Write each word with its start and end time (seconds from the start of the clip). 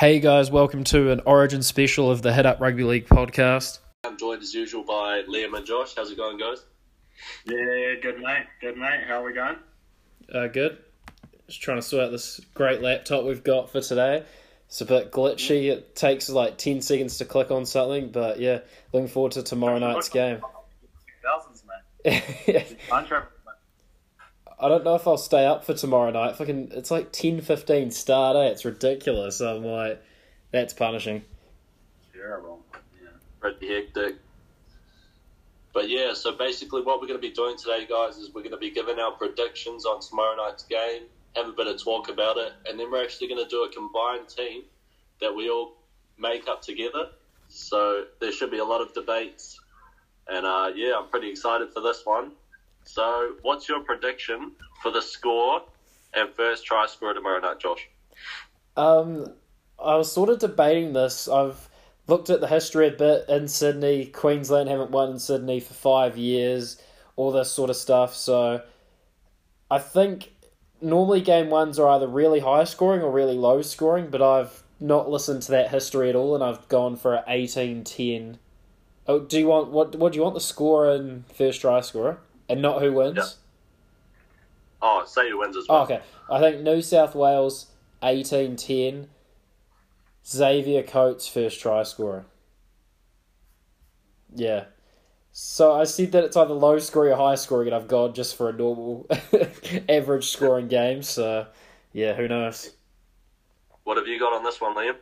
Hey 0.00 0.18
guys, 0.18 0.50
welcome 0.50 0.82
to 0.84 1.10
an 1.10 1.20
Origin 1.26 1.62
special 1.62 2.10
of 2.10 2.22
the 2.22 2.32
Hit 2.32 2.46
Up 2.46 2.58
Rugby 2.58 2.84
League 2.84 3.06
podcast. 3.06 3.80
I'm 4.02 4.16
joined 4.16 4.40
as 4.40 4.54
usual 4.54 4.82
by 4.82 5.24
Liam 5.28 5.54
and 5.54 5.66
Josh. 5.66 5.92
How's 5.94 6.10
it 6.10 6.16
going, 6.16 6.38
guys? 6.38 6.64
Yeah, 7.44 7.96
good 8.00 8.18
mate. 8.18 8.46
Good 8.62 8.78
mate. 8.78 9.02
How 9.06 9.20
are 9.20 9.26
we 9.26 9.34
going? 9.34 9.56
Uh, 10.34 10.46
good. 10.46 10.78
Just 11.48 11.60
trying 11.60 11.76
to 11.76 11.82
sort 11.82 12.04
out 12.04 12.12
this 12.12 12.40
great 12.54 12.80
laptop 12.80 13.24
we've 13.24 13.44
got 13.44 13.68
for 13.68 13.82
today. 13.82 14.24
It's 14.68 14.80
a 14.80 14.86
bit 14.86 15.12
glitchy. 15.12 15.70
It 15.70 15.94
takes 15.94 16.30
like 16.30 16.56
10 16.56 16.80
seconds 16.80 17.18
to 17.18 17.26
click 17.26 17.50
on 17.50 17.66
something, 17.66 18.08
but 18.10 18.40
yeah, 18.40 18.60
looking 18.94 19.08
forward 19.08 19.32
to 19.32 19.42
tomorrow 19.42 19.78
night's 19.78 20.08
game. 20.08 20.40
Thousands, 21.22 21.62
mate. 22.06 22.78
Time 22.88 23.06
mate. 23.10 23.22
I 24.60 24.68
don't 24.68 24.84
know 24.84 24.94
if 24.94 25.06
I'll 25.06 25.16
stay 25.16 25.46
up 25.46 25.64
for 25.64 25.72
tomorrow 25.72 26.10
night. 26.10 26.36
Fucking, 26.36 26.72
it's 26.72 26.90
like 26.90 27.12
10 27.12 27.40
15 27.40 27.90
start, 27.90 28.36
eh? 28.36 28.50
It's 28.50 28.64
ridiculous. 28.64 29.40
I'm 29.40 29.64
like, 29.64 30.02
that's 30.50 30.74
punishing. 30.74 31.24
Terrible. 32.12 32.60
Yeah. 33.02 33.08
Pretty 33.40 33.68
hectic. 33.74 34.16
But 35.72 35.88
yeah, 35.88 36.12
so 36.14 36.32
basically 36.32 36.82
what 36.82 37.00
we're 37.00 37.06
going 37.06 37.20
to 37.20 37.26
be 37.26 37.32
doing 37.32 37.56
today, 37.56 37.86
guys, 37.88 38.16
is 38.16 38.34
we're 38.34 38.42
going 38.42 38.50
to 38.50 38.58
be 38.58 38.70
giving 38.70 38.98
our 38.98 39.12
predictions 39.12 39.86
on 39.86 40.00
tomorrow 40.00 40.36
night's 40.36 40.64
game, 40.64 41.02
have 41.36 41.48
a 41.48 41.52
bit 41.52 41.68
of 41.68 41.82
talk 41.82 42.10
about 42.10 42.36
it, 42.36 42.52
and 42.66 42.78
then 42.78 42.90
we're 42.90 43.02
actually 43.02 43.28
going 43.28 43.42
to 43.42 43.48
do 43.48 43.62
a 43.64 43.72
combined 43.72 44.28
team 44.28 44.64
that 45.20 45.34
we 45.34 45.48
all 45.48 45.76
make 46.18 46.48
up 46.48 46.60
together. 46.60 47.08
So 47.48 48.04
there 48.20 48.32
should 48.32 48.50
be 48.50 48.58
a 48.58 48.64
lot 48.64 48.80
of 48.80 48.92
debates. 48.94 49.58
And 50.28 50.44
uh, 50.44 50.72
yeah, 50.74 50.96
I'm 50.98 51.08
pretty 51.08 51.30
excited 51.30 51.72
for 51.72 51.80
this 51.80 52.02
one. 52.04 52.32
So 52.84 53.34
what's 53.42 53.68
your 53.68 53.80
prediction 53.80 54.52
for 54.82 54.90
the 54.90 55.02
score 55.02 55.62
and 56.14 56.28
first 56.30 56.64
try 56.64 56.86
score 56.86 57.12
tomorrow 57.12 57.40
night, 57.40 57.60
Josh? 57.60 57.88
Um, 58.76 59.26
I 59.78 59.96
was 59.96 60.12
sort 60.12 60.28
of 60.28 60.38
debating 60.38 60.92
this. 60.92 61.28
I've 61.28 61.68
looked 62.06 62.30
at 62.30 62.40
the 62.40 62.48
history 62.48 62.88
a 62.88 62.92
bit 62.92 63.28
in 63.28 63.48
Sydney. 63.48 64.06
Queensland 64.06 64.68
haven't 64.68 64.90
won 64.90 65.10
in 65.10 65.18
Sydney 65.18 65.60
for 65.60 65.74
five 65.74 66.16
years, 66.16 66.80
all 67.16 67.30
this 67.30 67.50
sort 67.50 67.70
of 67.70 67.76
stuff. 67.76 68.14
So 68.14 68.62
I 69.70 69.78
think 69.78 70.32
normally 70.80 71.20
game 71.20 71.50
ones 71.50 71.78
are 71.78 71.88
either 71.88 72.08
really 72.08 72.40
high 72.40 72.64
scoring 72.64 73.02
or 73.02 73.10
really 73.10 73.36
low 73.36 73.62
scoring, 73.62 74.08
but 74.10 74.22
I've 74.22 74.62
not 74.80 75.10
listened 75.10 75.42
to 75.42 75.52
that 75.52 75.70
history 75.70 76.08
at 76.08 76.16
all 76.16 76.34
and 76.34 76.42
I've 76.42 76.66
gone 76.68 76.96
for 76.96 77.14
an 77.14 77.24
18 77.28 77.84
10. 77.84 78.38
Oh, 79.06 79.20
do 79.20 79.38
you 79.38 79.46
want 79.46 79.70
what? 79.70 79.96
What 79.96 80.12
do 80.12 80.18
you 80.18 80.22
want 80.22 80.34
the 80.34 80.40
score 80.40 80.90
and 80.90 81.24
first 81.34 81.60
try 81.60 81.80
scorer, 81.80 82.20
and 82.50 82.60
not 82.62 82.80
who 82.82 82.92
wins? 82.92 83.16
Yeah. 83.16 83.24
Oh, 84.82 85.04
say 85.06 85.30
who 85.30 85.38
wins 85.38 85.56
as 85.56 85.66
Oh, 85.68 85.74
well. 85.74 85.82
okay. 85.84 86.00
I 86.30 86.40
think 86.40 86.62
New 86.62 86.82
South 86.82 87.14
Wales 87.14 87.66
18 88.02 88.56
10. 88.56 89.08
Xavier 90.26 90.82
Coates 90.82 91.26
first 91.26 91.60
try 91.60 91.82
scorer. 91.82 92.24
Yeah. 94.34 94.64
So 95.32 95.72
I 95.72 95.84
said 95.84 96.12
that 96.12 96.24
it's 96.24 96.36
either 96.36 96.52
low 96.54 96.78
scoring 96.78 97.12
or 97.12 97.16
high 97.16 97.34
scoring, 97.36 97.68
and 97.68 97.74
I've 97.76 97.88
gone 97.88 98.14
just 98.14 98.36
for 98.36 98.48
a 98.48 98.52
normal 98.52 99.06
average 99.88 100.28
scoring 100.28 100.68
game. 100.68 101.02
So, 101.02 101.46
yeah, 101.92 102.14
who 102.14 102.28
knows? 102.28 102.70
What 103.84 103.96
have 103.96 104.06
you 104.06 104.18
got 104.18 104.32
on 104.32 104.42
this 104.44 104.60
one, 104.60 104.74
Liam? 104.74 104.96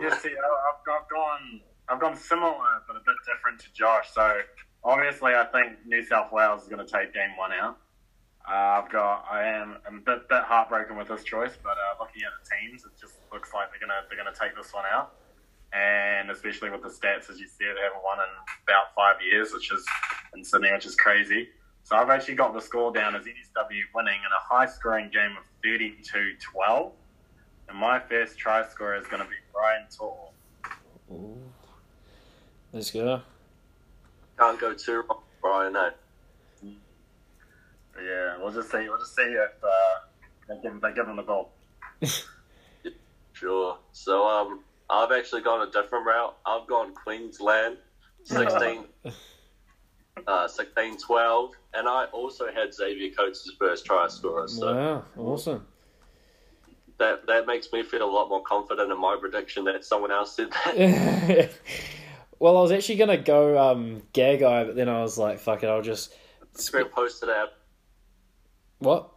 Yeah, 0.00 0.16
see, 0.18 0.30
I- 0.30 0.32
I've, 0.32 1.02
I've 1.02 1.08
gone, 1.08 1.60
I've 1.88 2.00
gone 2.00 2.16
similar, 2.16 2.52
but 2.86 2.96
a 2.96 3.00
bit 3.00 3.16
different 3.26 3.60
to 3.60 3.72
Josh. 3.72 4.08
So 4.12 4.40
obviously, 4.84 5.34
I 5.34 5.44
think 5.44 5.84
New 5.86 6.02
South 6.04 6.32
Wales 6.32 6.62
is 6.62 6.68
going 6.68 6.84
to 6.84 6.90
take 6.90 7.14
game 7.14 7.36
one 7.36 7.52
out. 7.52 7.78
Uh, 8.48 8.80
I've 8.82 8.90
got, 8.90 9.26
I 9.30 9.44
am 9.44 9.76
I'm 9.86 9.96
a 9.96 10.00
bit, 10.00 10.28
bit 10.28 10.42
heartbroken 10.42 10.96
with 10.96 11.08
this 11.08 11.22
choice, 11.22 11.52
but 11.62 11.72
uh, 11.72 12.00
looking 12.00 12.22
at 12.22 12.32
the 12.42 12.48
teams, 12.48 12.84
it 12.84 12.92
just 12.98 13.14
looks 13.30 13.52
like 13.52 13.68
they're 13.70 13.80
gonna, 13.80 14.00
they're 14.08 14.16
gonna 14.16 14.34
take 14.34 14.56
this 14.56 14.72
one 14.72 14.84
out. 14.90 15.16
And 15.74 16.30
especially 16.30 16.70
with 16.70 16.82
the 16.82 16.88
stats, 16.88 17.28
as 17.28 17.38
you 17.38 17.46
said, 17.46 17.76
they 17.76 17.82
haven't 17.82 18.02
won 18.02 18.18
in 18.18 18.32
about 18.64 18.94
five 18.96 19.16
years, 19.20 19.52
which 19.52 19.70
is 19.70 19.84
in 20.34 20.42
Sydney, 20.42 20.72
which 20.72 20.86
is 20.86 20.94
crazy. 20.94 21.50
So 21.88 21.96
I've 21.96 22.08
actually 22.10 22.36
got 22.36 22.54
the 22.54 22.60
score 22.60 22.92
down 22.92 23.14
as 23.14 23.24
NSW 23.24 23.80
winning 23.94 24.14
in 24.14 24.32
a 24.32 24.54
high-scoring 24.54 25.10
game 25.10 25.36
of 25.36 25.44
32-12. 25.64 26.92
And 27.68 27.78
my 27.78 27.98
first 27.98 28.38
try 28.38 28.66
scorer 28.68 28.96
is 28.96 29.06
going 29.06 29.22
to 29.22 29.28
be 29.28 29.36
Brian 29.52 29.86
To'o. 29.90 30.30
Let's 32.72 32.90
go. 32.90 33.22
Can't 34.38 34.60
go 34.60 34.72
too 34.74 35.02
wrong, 35.08 35.22
Brian. 35.42 35.72
No. 35.72 35.90
Yeah, 38.00 38.36
we'll 38.38 38.52
just 38.52 38.70
see. 38.70 38.88
We'll 38.88 38.98
just 38.98 39.16
see 39.16 39.22
if 39.22 39.50
uh, 39.64 39.68
they 40.48 40.60
give 40.62 40.80
they 40.80 40.92
give 40.94 41.08
him 41.08 41.16
the 41.16 41.22
ball. 41.22 41.52
Sure. 43.32 43.78
So 43.92 44.26
um, 44.26 44.64
I've 44.90 45.12
actually 45.12 45.42
gone 45.42 45.62
a 45.68 45.70
different 45.70 46.04
route. 46.04 46.36
I've 46.44 46.66
gone 46.66 46.92
Queensland, 46.92 47.76
16, 48.24 48.84
uh, 50.26 50.48
16 50.48 50.98
12, 50.98 51.52
and 51.74 51.86
I 51.88 52.06
also 52.06 52.46
had 52.52 52.74
Xavier 52.74 53.12
Coates' 53.16 53.48
first 53.56 53.84
try 53.86 54.08
scorer. 54.08 54.48
So 54.48 54.74
Wow, 54.74 55.04
awesome. 55.16 55.64
that 56.98 57.28
that 57.28 57.46
makes 57.46 57.72
me 57.72 57.84
feel 57.84 58.02
a 58.02 58.10
lot 58.10 58.28
more 58.28 58.42
confident 58.42 58.90
in 58.90 58.98
my 59.00 59.16
prediction 59.20 59.64
that 59.66 59.84
someone 59.84 60.10
else 60.10 60.34
did 60.34 60.50
that. 60.50 61.50
well, 62.38 62.56
I 62.56 62.60
was 62.62 62.72
actually 62.72 62.96
gonna 62.96 63.16
go 63.18 63.58
um, 63.58 64.02
Gagai, 64.14 64.66
but 64.66 64.76
then 64.76 64.88
I 64.88 65.00
was 65.00 65.18
like, 65.18 65.38
"Fuck 65.38 65.62
it, 65.62 65.68
I'll 65.68 65.82
just." 65.82 66.14
Instagram 66.54 66.90
posted 66.90 67.28
out. 67.28 67.50
What? 68.78 69.10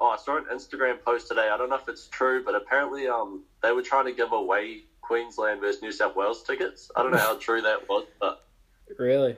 Oh, 0.00 0.08
I 0.08 0.16
saw 0.16 0.36
an 0.36 0.44
Instagram 0.52 1.02
post 1.04 1.28
today. 1.28 1.48
I 1.52 1.56
don't 1.56 1.68
know 1.70 1.76
if 1.76 1.88
it's 1.88 2.06
true, 2.08 2.44
but 2.44 2.54
apparently 2.54 3.08
um 3.08 3.42
they 3.62 3.72
were 3.72 3.82
trying 3.82 4.04
to 4.06 4.12
give 4.12 4.32
away 4.32 4.82
Queensland 5.00 5.60
versus 5.60 5.82
New 5.82 5.92
South 5.92 6.14
Wales 6.14 6.42
tickets. 6.42 6.90
I 6.96 7.02
don't 7.02 7.12
know 7.12 7.18
how 7.18 7.36
true 7.40 7.60
that 7.62 7.88
was, 7.88 8.06
but 8.20 8.44
Really? 8.98 9.36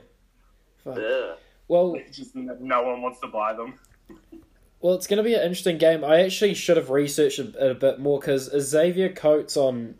Fuck. 0.83 0.97
yeah. 0.97 1.33
Well, 1.67 1.97
Just 2.11 2.35
no 2.35 2.83
one 2.83 3.01
wants 3.01 3.19
to 3.21 3.27
buy 3.27 3.53
them. 3.53 3.79
well, 4.81 4.93
it's 4.95 5.07
going 5.07 5.17
to 5.17 5.23
be 5.23 5.33
an 5.33 5.41
interesting 5.41 5.77
game. 5.77 6.03
I 6.03 6.21
actually 6.21 6.53
should 6.53 6.77
have 6.77 6.89
researched 6.89 7.39
it 7.39 7.55
a 7.57 7.73
bit 7.73 7.99
more 7.99 8.19
because 8.19 8.49
Xavier 8.57 9.09
Coates 9.09 9.55
on 9.57 9.95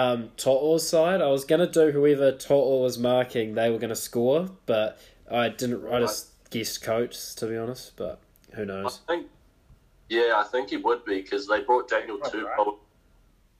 um, 0.00 0.30
To'o's 0.36 0.88
side. 0.88 1.20
I 1.20 1.28
was 1.28 1.44
going 1.44 1.60
to 1.60 1.66
do 1.66 1.90
whoever 1.90 2.32
To'o 2.32 2.82
was 2.82 2.98
marking, 2.98 3.54
they 3.54 3.70
were 3.70 3.78
going 3.78 3.90
to 3.90 3.96
score, 3.96 4.48
but 4.66 4.98
I 5.30 5.48
didn't. 5.48 5.86
I 5.92 6.00
just 6.00 6.28
guessed 6.50 6.82
Coates 6.82 7.34
to 7.36 7.46
be 7.46 7.56
honest, 7.56 7.96
but 7.96 8.20
who 8.54 8.64
knows? 8.64 9.00
I 9.08 9.12
think, 9.12 9.26
yeah, 10.08 10.32
I 10.36 10.44
think 10.44 10.70
he 10.70 10.76
would 10.76 11.04
be 11.04 11.20
because 11.22 11.46
they 11.46 11.60
brought 11.60 11.88
Daniel 11.88 12.18
That's 12.22 12.34
Tupou, 12.34 12.44
right. 12.44 12.74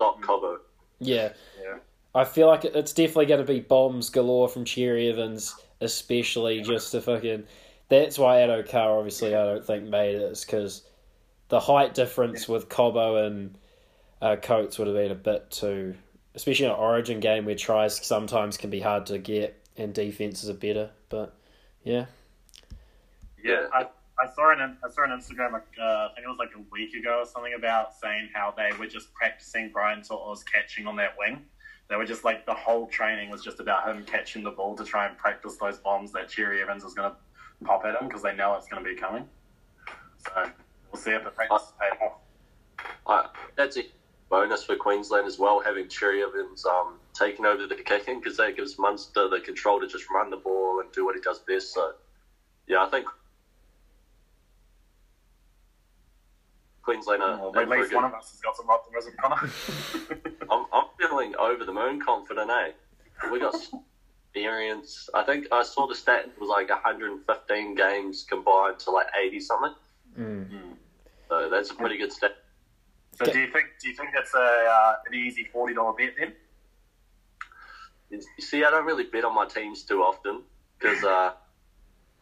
not 0.01 0.21
Cobbo. 0.21 0.59
Yeah, 0.99 1.33
Yeah. 1.62 1.78
I 2.15 2.25
feel 2.25 2.49
like 2.49 2.65
it's 2.65 2.93
definitely 2.93 3.27
going 3.27 3.47
to 3.47 3.53
be 3.53 3.61
bombs 3.61 4.11
galore 4.11 4.49
from 4.49 4.65
Cherry 4.65 5.09
Evans, 5.09 5.55
especially 5.81 6.61
just 6.61 6.91
to 6.93 7.01
fucking. 7.01 7.45
That's 7.89 8.19
why 8.19 8.39
Addo 8.39 8.69
Carr 8.69 8.99
obviously 8.99 9.34
I 9.34 9.45
don't 9.45 9.65
think 9.65 9.84
made 9.84 10.17
it 10.17 10.22
is 10.22 10.45
because 10.45 10.83
the 11.49 11.61
height 11.61 11.95
difference 11.95 12.49
with 12.49 12.69
Cobbo 12.69 13.27
and 13.27 13.59
uh, 14.21 14.37
Coates 14.37 14.78
would 14.78 14.89
have 14.89 14.97
been 14.97 15.11
a 15.12 15.17
bit 15.17 15.51
too, 15.51 15.95
especially 16.35 16.67
in 16.67 16.73
an 16.73 16.79
Origin 16.79 17.21
game 17.21 17.45
where 17.45 17.55
tries 17.55 18.05
sometimes 18.05 18.57
can 18.57 18.71
be 18.71 18.81
hard 18.81 19.07
to 19.07 19.19
get 19.19 19.61
and 19.77 19.95
defenses 19.95 20.49
are 20.49 20.55
better. 20.55 20.91
But 21.09 21.35
yeah, 21.85 22.07
Yeah, 23.43 23.67
I, 23.73 23.87
I 24.21 24.33
saw 24.35 24.53
an 24.53 24.77
I 24.85 24.91
saw 24.91 25.05
an 25.05 25.11
Instagram 25.11 25.53
like 25.53 25.67
uh, 25.81 25.85
I 25.85 26.09
think 26.15 26.27
it 26.27 26.29
was 26.29 26.39
like 26.39 26.55
a 26.57 26.63
week 26.71 26.95
ago 26.95 27.21
or 27.23 27.27
something 27.27 27.55
about 27.55 27.95
saying 27.95 28.29
how 28.33 28.55
they 28.57 28.71
were 28.79 28.87
just 28.87 29.13
practicing 29.15 29.71
Brian 29.73 30.03
To'o's 30.03 30.45
catching 30.45 30.87
on 30.87 30.97
that 30.97 31.15
wing. 31.19 31.45
They 31.89 31.97
were 31.97 32.05
just 32.05 32.25
like 32.25 32.47
the 32.47 32.55
whole 32.55 32.87
training 32.87 33.31
was 33.31 33.43
just 33.43 33.59
about 33.59 33.89
him 33.89 34.05
catching 34.05 34.45
the 34.45 34.51
ball 34.51 34.77
to 34.77 34.85
try 34.85 35.09
and 35.09 35.19
practice 35.19 35.57
those 35.57 35.79
bombs 35.79 36.13
that 36.13 36.29
Cherry 36.29 36.63
Evans 36.63 36.85
is 36.85 36.95
going 36.95 37.11
to 37.11 37.17
pop 37.65 37.85
at 37.85 38.01
him 38.01 38.07
because 38.07 38.23
they 38.23 38.35
know 38.35 38.55
it's 38.55 38.69
going 38.69 38.85
to 38.85 38.89
be 38.89 38.95
coming. 38.95 39.25
So 40.19 40.51
we'll 40.93 41.03
see 41.03 41.11
if 41.11 41.25
the 41.25 41.31
practice 41.31 41.73
paid 41.81 42.05
off. 42.05 42.19
I, 43.07 43.29
that's 43.57 43.77
a 43.77 43.83
bonus 44.31 44.63
for 44.65 44.77
Queensland 44.77 45.27
as 45.27 45.39
well, 45.39 45.60
having 45.60 45.89
Cherry 45.89 46.22
Evans 46.22 46.65
um, 46.65 46.99
taking 47.13 47.45
over 47.45 47.66
the 47.66 47.75
kicking 47.75 48.21
because 48.21 48.37
that 48.37 48.57
gives 48.57 48.78
Munster 48.78 49.28
the 49.28 49.41
control 49.41 49.81
to 49.81 49.87
just 49.87 50.09
run 50.09 50.31
the 50.31 50.37
ball 50.37 50.81
and 50.81 50.91
do 50.93 51.04
what 51.04 51.15
he 51.16 51.21
does 51.21 51.41
best. 51.41 51.75
So, 51.75 51.93
yeah, 52.66 52.83
I 52.83 52.87
think 52.87 53.07
Queensland 56.83 57.22
are. 57.22 57.37
Well, 57.39 57.59
at 57.59 57.69
least 57.69 57.93
one 57.93 58.04
of 58.04 58.15
us 58.15 58.31
has 58.31 58.41
got 58.41 58.57
some 58.57 58.71
optimism, 58.71 59.13
Connor. 59.21 59.51
I'm, 60.51 60.65
I'm 60.72 60.84
feeling 60.99 61.34
over 61.37 61.65
the 61.65 61.72
moon 61.72 62.01
confident, 62.01 62.51
eh? 62.51 62.71
We 63.31 63.41
got 63.41 63.54
experience. 64.33 65.09
I 65.13 65.25
think 65.25 65.47
I 65.53 65.63
saw 65.65 65.87
the 65.89 65.95
stat 65.95 66.27
it 66.27 66.41
was 66.41 66.49
like 66.49 66.71
115 66.71 67.75
games 67.75 68.25
combined 68.28 68.78
to 68.81 68.91
like 68.93 69.07
80 69.21 69.41
something. 69.41 69.75
mm. 70.19 70.77
So 71.28 71.49
that's 71.51 71.71
a 71.71 71.75
pretty 71.75 71.99
good 71.99 72.13
stat. 72.13 72.33
So 73.25 73.33
do 73.33 73.39
you 73.39 73.51
think 73.51 73.67
do 73.81 73.89
you 73.89 73.95
think 73.95 74.11
that's 74.15 74.34
a 74.34 74.39
uh, 74.39 74.95
an 75.07 75.15
easy 75.15 75.45
forty 75.45 75.75
dollar 75.75 75.93
bet 75.93 76.15
then? 76.19 76.33
You 78.11 78.21
see, 78.41 78.65
I 78.65 78.71
don't 78.71 78.87
really 78.87 79.05
bet 79.05 79.25
on 79.25 79.34
my 79.34 79.47
teams 79.47 79.83
too 79.84 80.03
often 80.03 80.43
because 80.78 81.05
uh, 81.05 81.33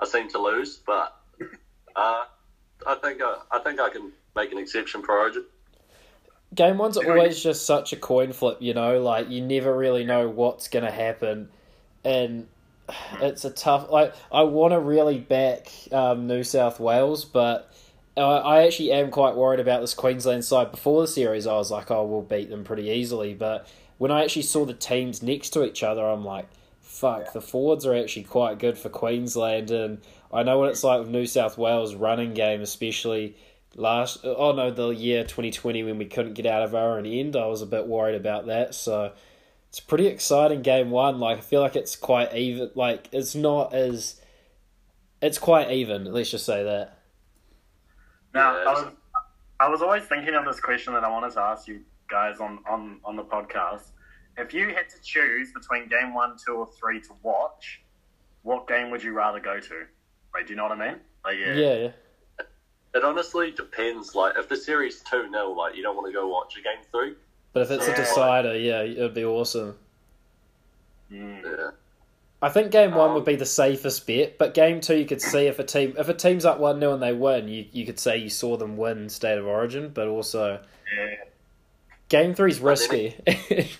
I 0.00 0.06
seem 0.06 0.28
to 0.30 0.38
lose. 0.38 0.80
But 0.86 1.16
uh, 1.96 2.24
I 2.86 2.94
think 2.96 3.22
uh, 3.22 3.36
I 3.50 3.60
think 3.60 3.80
I 3.80 3.88
can 3.90 4.12
make 4.36 4.52
an 4.52 4.58
exception 4.58 5.02
for 5.02 5.18
Origin. 5.18 5.44
game 6.54 6.78
one's 6.78 6.96
always 6.96 7.42
just 7.42 7.64
such 7.64 7.92
a 7.92 7.96
coin 7.96 8.32
flip, 8.32 8.58
you 8.60 8.74
know. 8.74 9.00
Like 9.00 9.30
you 9.30 9.40
never 9.40 9.76
really 9.76 10.04
know 10.04 10.28
what's 10.28 10.68
gonna 10.68 10.90
happen, 10.90 11.48
and 12.04 12.48
it's 13.20 13.44
a 13.44 13.50
tough. 13.50 13.90
Like 13.90 14.14
I 14.32 14.42
want 14.42 14.72
to 14.72 14.80
really 14.80 15.18
back 15.18 15.70
um, 15.92 16.26
New 16.26 16.42
South 16.42 16.80
Wales, 16.80 17.24
but 17.24 17.72
I, 18.24 18.62
actually 18.64 18.92
am 18.92 19.10
quite 19.10 19.34
worried 19.34 19.60
about 19.60 19.80
this 19.80 19.94
Queensland 19.94 20.44
side. 20.44 20.70
Before 20.70 21.00
the 21.02 21.08
series, 21.08 21.46
I 21.46 21.54
was 21.54 21.70
like, 21.70 21.90
"Oh, 21.90 22.04
we'll 22.04 22.22
beat 22.22 22.50
them 22.50 22.64
pretty 22.64 22.88
easily," 22.88 23.34
but 23.34 23.66
when 23.98 24.10
I 24.10 24.24
actually 24.24 24.42
saw 24.42 24.64
the 24.64 24.74
teams 24.74 25.22
next 25.22 25.50
to 25.50 25.64
each 25.64 25.82
other, 25.82 26.06
I'm 26.06 26.24
like, 26.24 26.48
"Fuck, 26.80 27.32
the 27.32 27.40
forwards 27.40 27.86
are 27.86 27.94
actually 27.94 28.24
quite 28.24 28.58
good 28.58 28.78
for 28.78 28.88
Queensland," 28.88 29.70
and 29.70 29.98
I 30.32 30.42
know 30.42 30.58
what 30.58 30.70
it's 30.70 30.84
like 30.84 31.00
with 31.00 31.08
New 31.08 31.26
South 31.26 31.58
Wales 31.58 31.94
running 31.94 32.34
game, 32.34 32.60
especially 32.60 33.36
last 33.74 34.18
oh 34.24 34.52
no 34.52 34.70
the 34.70 34.88
year 34.88 35.22
2020 35.22 35.84
when 35.84 35.98
we 35.98 36.04
couldn't 36.06 36.34
get 36.34 36.46
out 36.46 36.62
of 36.62 36.74
our 36.74 36.98
own 36.98 37.06
end. 37.06 37.36
I 37.36 37.46
was 37.46 37.62
a 37.62 37.66
bit 37.66 37.86
worried 37.86 38.16
about 38.16 38.46
that. 38.46 38.74
So 38.74 39.12
it's 39.68 39.80
pretty 39.80 40.06
exciting 40.06 40.62
game 40.62 40.90
one. 40.90 41.20
Like 41.20 41.38
i 41.38 41.40
feel 41.40 41.60
like 41.60 41.76
it's 41.76 41.96
quite 41.96 42.34
even 42.34 42.70
like 42.74 43.08
it's 43.12 43.34
not 43.34 43.74
as 43.74 44.20
it's 45.20 45.38
quite 45.38 45.70
even 45.70 46.04
let's 46.12 46.30
just 46.30 46.46
say 46.46 46.64
that 46.64 46.97
Now, 48.34 48.56
Yeah, 48.56 48.64
I 48.64 48.72
was, 48.72 48.92
I 49.60 49.68
was 49.68 49.82
always 49.82 50.04
thinking 50.04 50.34
of 50.34 50.44
this 50.44 50.60
question 50.60 50.92
that 50.94 51.04
I 51.04 51.08
wanted 51.08 51.32
to 51.32 51.40
ask 51.40 51.66
you 51.68 51.80
guys 52.08 52.40
on, 52.40 52.60
on, 52.68 53.00
on 53.04 53.16
the 53.16 53.24
podcast. 53.24 53.90
If 54.36 54.54
you 54.54 54.68
had 54.68 54.88
to 54.90 55.00
choose 55.02 55.52
between 55.52 55.88
game 55.88 56.14
one, 56.14 56.36
two, 56.44 56.54
or 56.54 56.68
three 56.78 57.00
to 57.00 57.10
watch, 57.22 57.82
what 58.42 58.68
game 58.68 58.90
would 58.90 59.02
you 59.02 59.12
rather 59.12 59.40
go 59.40 59.58
to? 59.58 59.74
Like, 60.32 60.46
do 60.46 60.52
you 60.52 60.56
know 60.56 60.64
what 60.64 60.78
I 60.78 60.88
mean? 60.90 61.00
Like, 61.24 61.36
yeah. 61.38 61.54
yeah, 61.54 61.74
yeah. 61.74 61.90
It 62.94 63.04
honestly 63.04 63.50
depends. 63.50 64.14
Like, 64.14 64.34
if 64.36 64.48
the 64.48 64.56
series 64.56 65.02
2 65.10 65.30
0, 65.30 65.52
like, 65.52 65.74
you 65.76 65.82
don't 65.82 65.96
want 65.96 66.06
to 66.06 66.12
go 66.12 66.28
watch 66.28 66.54
a 66.56 66.62
game 66.62 66.84
3. 66.90 67.14
but 67.52 67.62
if 67.62 67.70
it's 67.70 67.88
a 67.88 67.94
decider 67.96 68.56
yeah 68.58 68.82
it'd 68.82 69.14
be 69.14 69.24
awesome 69.24 69.74
Mm. 71.10 71.42
Yeah. 71.42 71.70
I 72.40 72.48
think 72.50 72.70
game 72.70 72.94
one 72.94 73.08
Um, 73.10 73.14
would 73.16 73.24
be 73.24 73.34
the 73.36 73.44
safest 73.46 74.06
bet, 74.06 74.38
but 74.38 74.54
game 74.54 74.80
two 74.80 74.96
you 74.96 75.06
could 75.06 75.20
see 75.20 75.46
if 75.46 75.58
a 75.58 75.64
team 75.64 75.94
if 75.98 76.08
a 76.08 76.14
team's 76.14 76.44
up 76.44 76.58
one 76.60 76.78
0 76.78 76.94
and 76.94 77.02
they 77.02 77.12
win, 77.12 77.48
you 77.48 77.66
you 77.72 77.84
could 77.84 77.98
say 77.98 78.16
you 78.16 78.30
saw 78.30 78.56
them 78.56 78.76
win 78.76 79.08
state 79.08 79.38
of 79.38 79.46
origin, 79.46 79.90
but 79.92 80.06
also 80.06 80.60
Yeah. 80.96 81.14
game 82.08 82.34
three's 82.34 82.60
But 82.60 82.78
then 82.78 82.88
risky. 82.90 83.68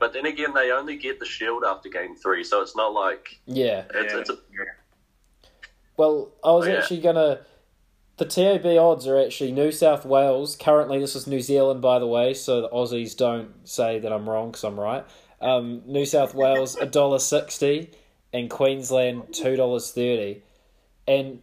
But 0.00 0.12
then 0.12 0.26
again, 0.26 0.52
they 0.52 0.70
only 0.70 0.96
get 0.96 1.18
the 1.18 1.24
shield 1.24 1.64
after 1.64 1.88
game 1.88 2.14
3, 2.14 2.44
so 2.44 2.60
it's 2.60 2.76
not 2.76 2.92
like. 2.92 3.38
yeah. 3.46 3.84
It's, 3.94 4.12
yeah. 4.12 4.20
it's 4.20 4.28
a, 4.28 4.34
yeah. 4.52 4.64
Well, 5.96 6.32
I 6.44 6.50
was 6.50 6.66
Oh, 6.66 6.70
yeah. 6.70 6.76
actually 6.78 7.00
gonna. 7.00 7.40
The 8.18 8.26
TAB 8.26 8.66
odds 8.78 9.06
are 9.06 9.18
actually 9.18 9.50
New 9.52 9.72
South 9.72 10.04
Wales. 10.04 10.56
Currently, 10.56 10.98
this 10.98 11.16
is 11.16 11.26
New 11.26 11.40
Zealand, 11.40 11.80
by 11.80 11.98
the 11.98 12.06
way, 12.06 12.34
so 12.34 12.60
the 12.60 12.68
Aussies 12.68 13.16
don't 13.16 13.66
say 13.66 13.98
that 13.98 14.12
I'm 14.12 14.28
wrong 14.28 14.50
because 14.50 14.64
I'm 14.64 14.78
right. 14.78 15.04
Um, 15.44 15.82
New 15.86 16.06
South 16.06 16.34
Wales 16.34 16.76
a 16.76 16.86
dollar 16.86 17.18
sixty, 17.18 17.90
and 18.32 18.50
Queensland 18.50 19.32
two 19.32 19.56
dollars 19.56 19.92
thirty, 19.92 20.42
and 21.06 21.42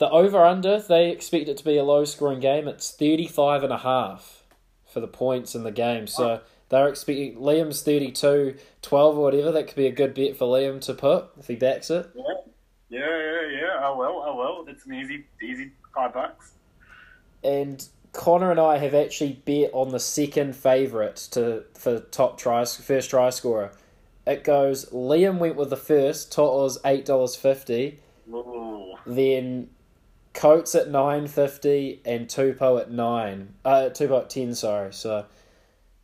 the 0.00 0.08
over 0.10 0.44
under 0.44 0.80
they 0.80 1.10
expect 1.10 1.48
it 1.48 1.58
to 1.58 1.64
be 1.64 1.76
a 1.76 1.84
low 1.84 2.04
scoring 2.04 2.40
game. 2.40 2.66
It's 2.66 2.90
35 2.90 3.64
and 3.64 3.72
a 3.72 3.78
half 3.78 4.44
for 4.90 5.00
the 5.00 5.06
points 5.06 5.54
in 5.54 5.62
the 5.62 5.70
game. 5.70 6.06
So 6.06 6.40
they're 6.70 6.88
expecting 6.88 7.36
Liam's 7.36 7.82
32, 7.82 8.56
12 8.80 9.18
or 9.18 9.22
whatever. 9.22 9.52
That 9.52 9.66
could 9.66 9.76
be 9.76 9.86
a 9.86 9.92
good 9.92 10.14
bet 10.14 10.38
for 10.38 10.46
Liam 10.46 10.80
to 10.82 10.94
put 10.94 11.26
if 11.38 11.48
he 11.48 11.54
backs 11.54 11.90
it. 11.90 12.08
Yeah, 12.16 12.22
yeah, 12.88 12.98
yeah, 13.00 13.60
yeah. 13.60 13.86
I 13.86 13.90
will, 13.90 14.22
I 14.22 14.30
will. 14.34 14.64
It's 14.68 14.86
an 14.86 14.94
easy, 14.94 15.26
easy 15.42 15.72
five 15.94 16.14
bucks. 16.14 16.52
and 17.44 17.86
Connor 18.12 18.50
and 18.50 18.60
I 18.60 18.78
have 18.78 18.94
actually 18.94 19.40
bet 19.44 19.70
on 19.72 19.90
the 19.90 20.00
second 20.00 20.56
favourite 20.56 21.16
to 21.32 21.64
for 21.74 22.00
top 22.00 22.38
try 22.38 22.64
first 22.64 23.10
try 23.10 23.30
scorer. 23.30 23.72
It 24.26 24.44
goes 24.44 24.86
Liam 24.86 25.38
went 25.38 25.56
with 25.56 25.70
the 25.70 25.76
first, 25.76 26.32
To'o's 26.32 26.78
eight 26.84 27.04
dollars 27.04 27.36
fifty, 27.36 28.00
Ooh. 28.28 28.94
then 29.06 29.70
Coates 30.34 30.74
at 30.74 30.88
nine 30.90 31.26
fifty 31.26 32.00
and 32.04 32.26
Tupou 32.28 32.80
at 32.80 32.90
nine. 32.90 33.54
Uh 33.64 33.90
Tupou 33.90 34.22
at 34.22 34.30
ten, 34.30 34.54
sorry. 34.54 34.92
So 34.92 35.26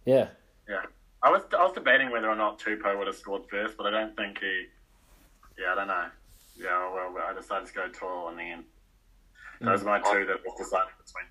yeah. 0.04 0.28
Yeah, 0.68 0.82
I 1.22 1.30
was, 1.30 1.42
I 1.56 1.62
was 1.62 1.72
debating 1.74 2.10
whether 2.10 2.28
or 2.28 2.36
not 2.36 2.60
Tupou 2.60 2.98
would 2.98 3.06
have 3.06 3.16
scored 3.16 3.42
first, 3.50 3.76
but 3.76 3.86
I 3.86 3.90
don't 3.90 4.16
think 4.16 4.38
he. 4.38 4.66
Yeah, 5.58 5.72
I 5.72 5.74
don't 5.74 5.88
know. 5.88 6.06
Yeah, 6.56 6.92
well, 6.92 7.14
I 7.28 7.34
decided 7.34 7.68
to 7.68 7.74
go 7.74 7.88
To'o 7.88 8.28
in 8.30 8.36
the 8.36 8.42
end. 8.42 8.64
Those 9.60 9.82
are 9.82 9.86
my 9.86 9.98
two 9.98 10.26
that 10.26 10.44
was 10.44 10.58
decided 10.58 10.92
between. 11.04 11.26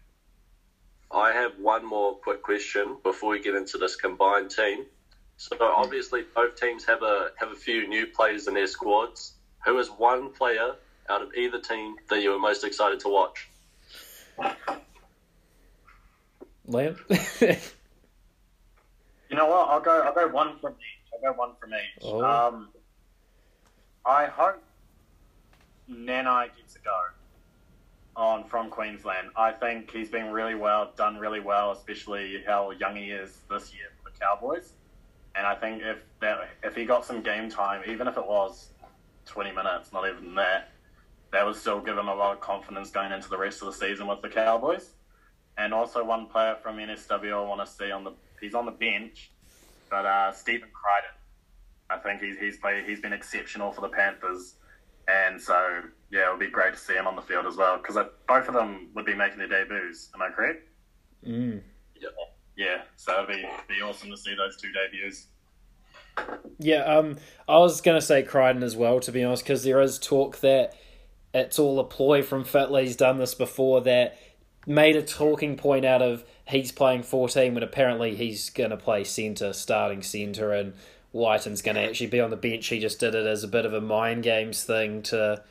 I 1.12 1.31
have 1.31 1.54
one 1.60 1.86
more 1.86 2.16
quick 2.16 2.42
question 2.42 2.98
before 3.04 3.31
we 3.31 3.40
get 3.40 3.56
into 3.56 3.78
this 3.78 3.96
combined 3.96 4.52
team. 4.52 4.86
So 5.38 5.56
obviously 5.62 6.24
both 6.34 6.56
teams 6.60 6.86
have 6.86 7.04
a 7.04 7.31
have 7.38 7.52
a 7.52 7.56
few 7.56 7.88
new 7.88 8.07
players 8.07 8.48
in 8.48 8.54
their 8.54 8.68
squads. 8.68 9.34
Who 9.66 9.78
is 9.80 9.90
one 9.90 10.31
player 10.31 10.75
out 11.10 11.22
of 11.22 11.34
either 11.36 11.60
team 11.60 11.96
that 12.10 12.22
you 12.22 12.31
were 12.31 12.40
most 12.40 12.63
excited 12.63 13.00
to 13.02 13.10
watch? 13.10 13.50
Liam? 16.69 16.98
You 19.30 19.36
know 19.36 19.48
what? 19.48 19.69
I'll 19.69 19.81
go. 19.81 20.02
I'll 20.02 20.13
go 20.13 20.28
one 20.28 20.57
from 20.60 20.74
each. 20.74 21.12
I'll 21.13 21.34
go 21.34 21.38
one 21.38 21.52
from 21.60 21.72
each. 21.74 22.04
Oh. 22.04 22.24
Um, 22.24 22.69
I 24.06 24.28
hope 24.28 24.63
Nanai 25.92 26.56
gets 26.56 26.75
a 26.75 26.80
go 26.80 26.98
on 28.16 28.46
from 28.46 28.70
Queensland. 28.70 29.30
I 29.36 29.52
think 29.52 29.92
he's 29.92 30.10
been 30.10 30.32
really 30.32 30.56
well, 30.56 30.92
done 30.96 31.18
really 31.18 31.40
well, 31.40 31.72
especially 31.72 32.44
how 32.46 32.72
young 32.72 32.96
he 32.96 33.12
is 33.12 33.40
this 33.50 33.74
year 33.74 33.88
for 33.98 34.10
the 34.10 34.18
Cowboys. 34.18 34.74
And 35.36 35.46
I 35.46 35.56
think 35.56 35.82
if 35.84 35.98
that 36.22 36.50
if 36.64 36.76
he 36.76 36.86
got 36.86 37.06
some 37.06 37.22
game 37.22 37.50
time, 37.50 37.82
even 37.88 38.08
if 38.08 38.18
it 38.18 38.26
was 38.26 38.70
twenty 39.26 39.52
minutes, 39.52 39.92
not 39.92 40.08
even 40.08 40.36
that, 40.36 40.72
that 41.32 41.46
would 41.46 41.56
still 41.56 41.82
give 41.82 41.98
him 41.98 42.08
a 42.08 42.16
lot 42.16 42.34
of 42.34 42.40
confidence 42.40 42.90
going 42.90 43.12
into 43.12 43.30
the 43.30 43.38
rest 43.38 43.62
of 43.62 43.68
the 43.68 43.74
season 43.74 44.08
with 44.08 44.22
the 44.22 44.30
Cowboys. 44.30 44.92
And 45.58 45.74
also 45.74 46.04
one 46.04 46.28
player 46.28 46.56
from 46.62 46.78
NSW 46.78 47.34
I 47.34 47.48
want 47.48 47.66
to 47.66 47.72
see 47.72 47.92
on 47.92 48.04
the 48.04 48.14
he's 48.40 48.54
on 48.54 48.66
the 48.66 48.72
bench, 48.72 49.32
but 49.90 50.06
uh, 50.06 50.32
Stephen 50.32 50.70
Crichton. 50.72 51.12
I 51.90 51.98
think 51.98 52.22
he's 52.22 52.40
he's 52.40 52.58
played 52.58 52.86
he's 52.86 53.02
been 53.02 53.14
exceptional 53.14 53.72
for 53.72 53.82
the 53.82 53.90
Panthers, 53.90 54.56
and 55.07 55.42
so 55.42 55.81
yeah, 56.12 56.28
it 56.28 56.31
would 56.31 56.40
be 56.40 56.50
great 56.50 56.74
to 56.74 56.80
see 56.80 56.94
him 56.94 57.07
on 57.07 57.16
the 57.16 57.22
field 57.22 57.46
as 57.46 57.56
well 57.56 57.78
because 57.78 57.96
both 58.28 58.48
of 58.48 58.54
them 58.54 58.90
would 58.96 59.06
be 59.06 59.13
making 59.13 59.40
their 59.40 59.48
debuts. 59.48 60.10
Am 60.13 60.22
I 60.22 60.30
correct? 60.30 60.68
mm. 61.25 61.62
Yeah, 62.57 62.81
so 62.96 63.24
it'd 63.24 63.36
be 63.36 63.46
be 63.68 63.81
awesome 63.81 64.09
to 64.12 64.18
see 64.18 64.35
those 64.35 64.57
two 64.57 64.71
debuts. 64.71 65.28
Yeah, 66.57 66.83
um, 66.83 67.18
I 67.50 67.57
was 67.57 67.81
going 67.81 68.00
to 68.00 68.06
say 68.06 68.24
Crichton 68.24 68.64
as 68.64 68.76
well, 68.76 69.02
to 69.02 69.12
be 69.12 69.24
honest, 69.24 69.44
because 69.44 69.64
there 69.64 69.81
is 69.81 70.00
talk 70.00 70.40
that 70.40 70.74
it's 71.33 71.59
all 71.59 71.80
a 71.80 71.83
ploy 71.83 72.21
from 72.21 72.45
Fittler. 72.45 72.83
He's 72.83 72.95
done 72.95 73.18
this 73.18 73.35
before 73.35 73.81
that 73.81 74.18
made 74.66 74.95
a 74.95 75.02
talking 75.02 75.57
point 75.57 75.85
out 75.85 76.02
of 76.02 76.24
he's 76.47 76.71
playing 76.71 77.04
14 77.04 77.54
when 77.54 77.64
apparently 77.64 78.16
he's 78.16 78.50
going 78.50 78.69
to 78.69 78.78
play 78.78 79.04
centre, 79.04 79.52
starting 79.52 80.02
centre, 80.02 80.54
and 80.54 80.74
Wighton's 81.16 81.62
going 81.62 81.76
to 81.76 81.81
actually 81.81 82.07
be 82.07 82.19
on 82.19 82.30
the 82.30 82.36
bench. 82.36 82.68
He 82.68 82.78
just 82.78 83.00
did 83.00 83.16
it 83.16 83.26
as 83.26 83.42
a 83.42 83.48
bit 83.48 83.66
of 83.66 83.74
a 83.74 83.80
mind 83.80 84.24
games 84.24 84.66
thing 84.66 85.02
to. 85.04 85.42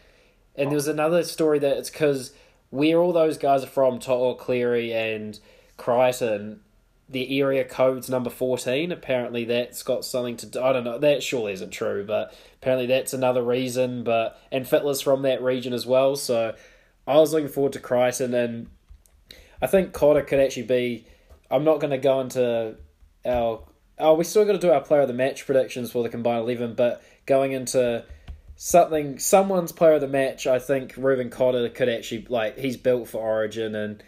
And 0.55 0.69
there 0.69 0.77
was 0.77 0.89
another 0.89 1.25
story 1.25 1.59
that 1.59 1.79
it's 1.79 1.91
because 1.91 2.33
where 2.69 2.99
all 2.99 3.15
those 3.15 3.39
guys 3.39 3.65
are 3.65 3.69
from, 3.69 3.99
To'o 3.99 4.35
Cleary 4.35 4.93
and 4.93 5.41
Crichton, 5.79 6.61
the 7.09 7.41
area 7.41 7.65
code's 7.65 8.09
number 8.09 8.31
14 8.31 8.91
apparently 8.91 9.45
that's 9.45 9.83
got 9.83 10.07
something 10.07 10.39
to 10.39 10.47
do 10.47 10.63
i 10.63 10.73
don't 10.73 10.85
know 10.85 10.99
that 10.99 11.23
surely 11.23 11.53
isn't 11.53 11.71
true 11.71 12.03
but 12.03 12.35
apparently 12.63 12.87
that's 12.87 13.13
another 13.13 13.43
reason 13.43 14.03
but 14.03 14.41
and 14.51 14.67
fittler's 14.67 15.03
from 15.03 15.21
that 15.21 15.43
region 15.43 15.75
as 15.75 15.85
well 15.85 16.17
so 16.17 16.55
i 17.07 17.15
was 17.17 17.35
looking 17.35 17.51
forward 17.51 17.75
to 17.75 17.79
crichton 17.79 18.33
and 18.33 18.69
i 19.61 19.67
think 19.67 19.93
cotter 19.93 20.23
could 20.23 20.41
actually 20.41 20.63
be 20.63 21.07
i'm 21.51 21.63
not 21.63 21.79
going 21.79 21.91
to 21.91 21.99
go 21.99 22.23
into 22.23 22.75
our 23.27 23.63
oh 23.99 24.15
we 24.15 24.25
still 24.25 24.45
got 24.45 24.53
to 24.53 24.59
do 24.59 24.71
our 24.71 24.81
player 24.81 25.03
of 25.03 25.09
the 25.09 25.15
match 25.15 25.47
predictions 25.47 25.93
for 25.93 26.03
the 26.03 26.09
combined 26.09 26.43
11 26.43 26.75
but 26.75 27.03
going 27.27 27.53
into 27.53 28.05
something 28.57 29.19
someone's 29.19 29.73
player 29.73 29.95
of 29.95 30.01
the 30.01 30.09
match 30.09 30.47
i 30.47 30.59
think 30.59 30.95
reuben 30.97 31.31
cotter 31.31 31.69
could 31.69 31.89
actually 31.89 32.25
like 32.29 32.59
he's 32.59 32.77
built 32.77 33.09
for 33.09 33.19
origin 33.19 33.75
and 33.75 34.03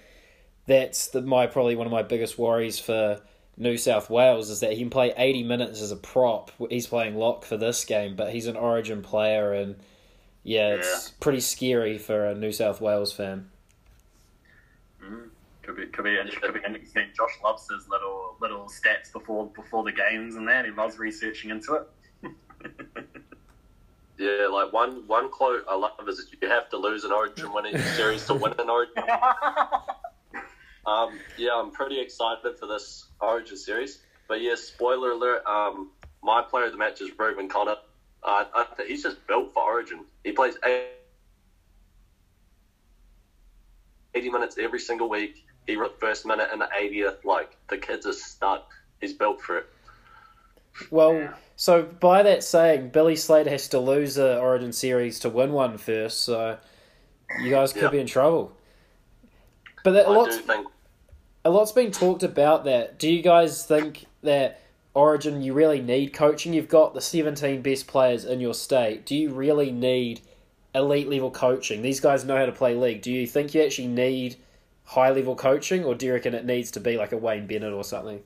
that's 0.66 1.08
the, 1.08 1.22
my 1.22 1.46
probably 1.46 1.76
one 1.76 1.86
of 1.86 1.92
my 1.92 2.02
biggest 2.02 2.38
worries 2.38 2.78
for 2.78 3.20
New 3.56 3.76
South 3.78 4.10
Wales 4.10 4.50
is 4.50 4.60
that 4.60 4.72
he 4.72 4.78
can 4.78 4.90
play 4.90 5.14
80 5.16 5.44
minutes 5.44 5.80
as 5.80 5.90
a 5.90 5.96
prop. 5.96 6.50
He's 6.68 6.86
playing 6.86 7.16
lock 7.16 7.44
for 7.44 7.56
this 7.56 7.84
game, 7.84 8.14
but 8.16 8.32
he's 8.32 8.46
an 8.46 8.56
Origin 8.56 9.02
player, 9.02 9.52
and 9.52 9.76
yeah, 10.42 10.74
it's 10.74 11.10
pretty 11.20 11.40
scary 11.40 11.96
for 11.96 12.26
a 12.26 12.34
New 12.34 12.52
South 12.52 12.80
Wales 12.80 13.12
fan. 13.12 13.48
Mm. 15.02 15.30
Could 15.66 15.76
be 15.76 15.86
could 15.86 16.04
be 16.04 16.16
could 16.40 16.54
be 16.54 16.60
interesting. 16.64 17.08
Josh 17.16 17.32
loves 17.42 17.68
his 17.68 17.88
little 17.88 18.36
little 18.40 18.66
stats 18.66 19.12
before 19.12 19.46
before 19.46 19.82
the 19.82 19.92
games 19.92 20.36
and 20.36 20.46
that. 20.48 20.64
He 20.64 20.70
loves 20.70 20.98
researching 20.98 21.50
into 21.50 21.74
it. 21.74 21.88
Yeah, 24.18 24.48
like 24.50 24.72
one 24.72 25.06
one 25.06 25.28
quote 25.28 25.66
I 25.68 25.76
love 25.76 26.08
is 26.08 26.32
you 26.40 26.48
have 26.48 26.70
to 26.70 26.78
lose 26.78 27.04
an 27.04 27.12
Origin 27.12 27.52
winning 27.52 27.76
series 27.96 28.24
to 28.26 28.34
win 28.34 28.54
an 28.58 28.70
Origin. 28.70 29.04
Um, 30.86 31.18
yeah, 31.36 31.50
I'm 31.52 31.72
pretty 31.72 32.00
excited 32.00 32.56
for 32.58 32.66
this 32.66 33.08
Origin 33.20 33.56
series. 33.56 34.02
But 34.28 34.40
yeah, 34.40 34.54
spoiler 34.54 35.10
alert. 35.10 35.44
Um, 35.44 35.90
my 36.22 36.42
player 36.42 36.66
of 36.66 36.72
the 36.72 36.78
match 36.78 37.00
is 37.00 37.10
Reuben 37.18 37.48
Cotter. 37.48 37.74
Uh, 38.22 38.44
I, 38.54 38.66
he's 38.86 39.02
just 39.02 39.26
built 39.26 39.52
for 39.52 39.64
Origin. 39.64 40.04
He 40.22 40.30
plays 40.30 40.54
80 44.16 44.30
minutes 44.30 44.56
every 44.58 44.80
single 44.80 45.08
week. 45.08 45.44
He 45.66 45.76
wrote 45.76 45.98
first 46.00 46.24
minute 46.26 46.48
and 46.52 46.60
the 46.60 46.68
80th. 46.78 47.24
Like 47.24 47.56
the 47.68 47.76
kid's 47.76 48.06
a 48.06 48.12
stud. 48.12 48.62
He's 49.00 49.12
built 49.12 49.40
for 49.40 49.58
it. 49.58 49.66
Well, 50.90 51.34
so 51.56 51.82
by 51.82 52.22
that 52.22 52.44
saying, 52.44 52.90
Billy 52.90 53.16
Slater 53.16 53.50
has 53.50 53.68
to 53.68 53.78
lose 53.78 54.14
the 54.16 54.38
Origin 54.38 54.72
series 54.72 55.18
to 55.20 55.28
win 55.28 55.52
one 55.52 55.78
first. 55.78 56.20
So 56.20 56.58
you 57.42 57.50
guys 57.50 57.72
could 57.72 57.82
Yeah. 57.82 57.90
be 57.90 57.98
in 57.98 58.06
trouble. 58.06 58.52
But 59.84 59.92
that, 59.92 60.06
a 60.06 60.10
I 60.10 60.12
lot's 60.12 60.36
do 60.36 60.42
think 60.42 60.66
a 61.44 61.50
lot's 61.50 61.72
been 61.72 61.92
talked 61.92 62.22
about 62.22 62.64
that. 62.64 62.98
Do 62.98 63.10
you 63.10 63.22
guys 63.22 63.64
think 63.64 64.06
that 64.22 64.60
Origin 64.94 65.42
you 65.42 65.52
really 65.52 65.80
need 65.80 66.12
coaching? 66.12 66.52
You've 66.52 66.68
got 66.68 66.94
the 66.94 67.00
seventeen 67.00 67.62
best 67.62 67.86
players 67.86 68.24
in 68.24 68.40
your 68.40 68.54
state. 68.54 69.06
Do 69.06 69.14
you 69.14 69.30
really 69.30 69.70
need 69.70 70.20
elite 70.76 71.08
level 71.08 71.30
coaching? 71.30 71.82
These 71.82 72.00
guys 72.00 72.24
know 72.24 72.36
how 72.36 72.46
to 72.46 72.52
play 72.52 72.74
league. 72.74 73.02
Do 73.02 73.10
you 73.10 73.26
think 73.26 73.54
you 73.54 73.62
actually 73.62 73.88
need 73.88 74.36
high 74.84 75.10
level 75.10 75.34
coaching, 75.34 75.84
or 75.84 75.94
do 75.94 76.06
you 76.06 76.12
reckon 76.12 76.34
it 76.34 76.44
needs 76.44 76.70
to 76.72 76.80
be 76.80 76.96
like 76.96 77.12
a 77.12 77.16
Wayne 77.16 77.46
Bennett 77.46 77.72
or 77.72 77.82
something? 77.82 78.22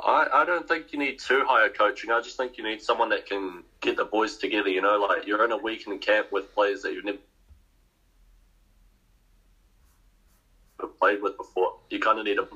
I, 0.00 0.26
I 0.32 0.44
don't 0.44 0.66
think 0.68 0.86
you 0.92 0.98
need 0.98 1.18
too 1.18 1.44
high 1.44 1.64
a 1.64 1.70
coaching. 1.70 2.10
I 2.10 2.20
just 2.20 2.36
think 2.36 2.58
you 2.58 2.64
need 2.64 2.82
someone 2.82 3.08
that 3.08 3.26
can 3.26 3.62
get 3.80 3.96
the 3.96 4.04
boys 4.04 4.36
together. 4.36 4.68
You 4.68 4.82
know, 4.82 4.98
like 4.98 5.26
you're 5.26 5.44
in 5.44 5.50
a 5.52 5.56
weekend 5.56 6.00
camp 6.00 6.28
with 6.30 6.52
players 6.54 6.82
that 6.82 6.92
you've 6.92 7.04
never 7.04 7.18
played 11.00 11.22
with 11.22 11.36
before. 11.36 11.72
You 11.90 11.98
kind 11.98 12.18
of 12.18 12.24
need 12.24 12.38
a 12.38 12.46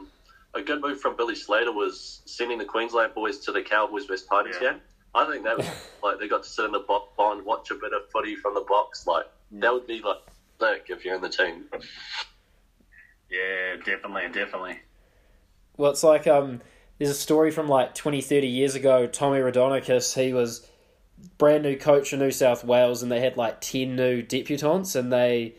a 0.54 0.62
good 0.62 0.80
move 0.80 0.98
from 0.98 1.14
Billy 1.14 1.34
Slater 1.34 1.72
was 1.72 2.20
sending 2.24 2.58
the 2.58 2.64
Queensland 2.64 3.12
boys 3.14 3.38
to 3.38 3.52
the 3.52 3.62
Cowboys 3.62 4.08
West 4.08 4.26
Tigers 4.30 4.56
Yeah. 4.60 4.72
game. 4.72 4.80
I 5.14 5.26
think 5.30 5.44
that 5.44 5.56
was 5.58 5.66
like 6.02 6.18
they 6.18 6.28
got 6.28 6.44
to 6.44 6.48
sit 6.48 6.64
in 6.64 6.72
the 6.72 6.80
box 6.80 7.12
and 7.18 7.44
watch 7.44 7.70
a 7.70 7.74
bit 7.74 7.92
of 7.92 8.10
footy 8.10 8.36
from 8.36 8.54
the 8.54 8.64
box. 8.68 9.06
Like 9.06 9.26
that 9.52 9.72
would 9.72 9.86
be 9.86 10.00
like 10.00 10.18
sick 10.60 10.86
if 10.88 11.04
you're 11.04 11.16
in 11.16 11.22
the 11.22 11.28
team. 11.28 11.64
Yeah, 13.30 13.76
definitely, 13.84 14.28
definitely. 14.32 14.80
Well, 15.76 15.90
it's 15.92 16.02
like 16.02 16.26
um, 16.26 16.60
there's 16.98 17.10
a 17.10 17.14
story 17.14 17.50
from 17.50 17.68
like 17.68 17.94
20, 17.94 18.20
30 18.20 18.46
years 18.46 18.74
ago. 18.74 19.06
Tommy 19.06 19.38
Raudonikis, 19.38 20.20
he 20.20 20.32
was 20.32 20.66
brand 21.36 21.62
new 21.62 21.76
coach 21.76 22.12
in 22.12 22.18
New 22.18 22.30
South 22.30 22.64
Wales, 22.64 23.02
and 23.02 23.10
they 23.10 23.20
had 23.20 23.36
like 23.36 23.60
ten 23.60 23.96
new 23.96 24.22
debutants, 24.22 24.96
and 24.96 25.12
they 25.12 25.54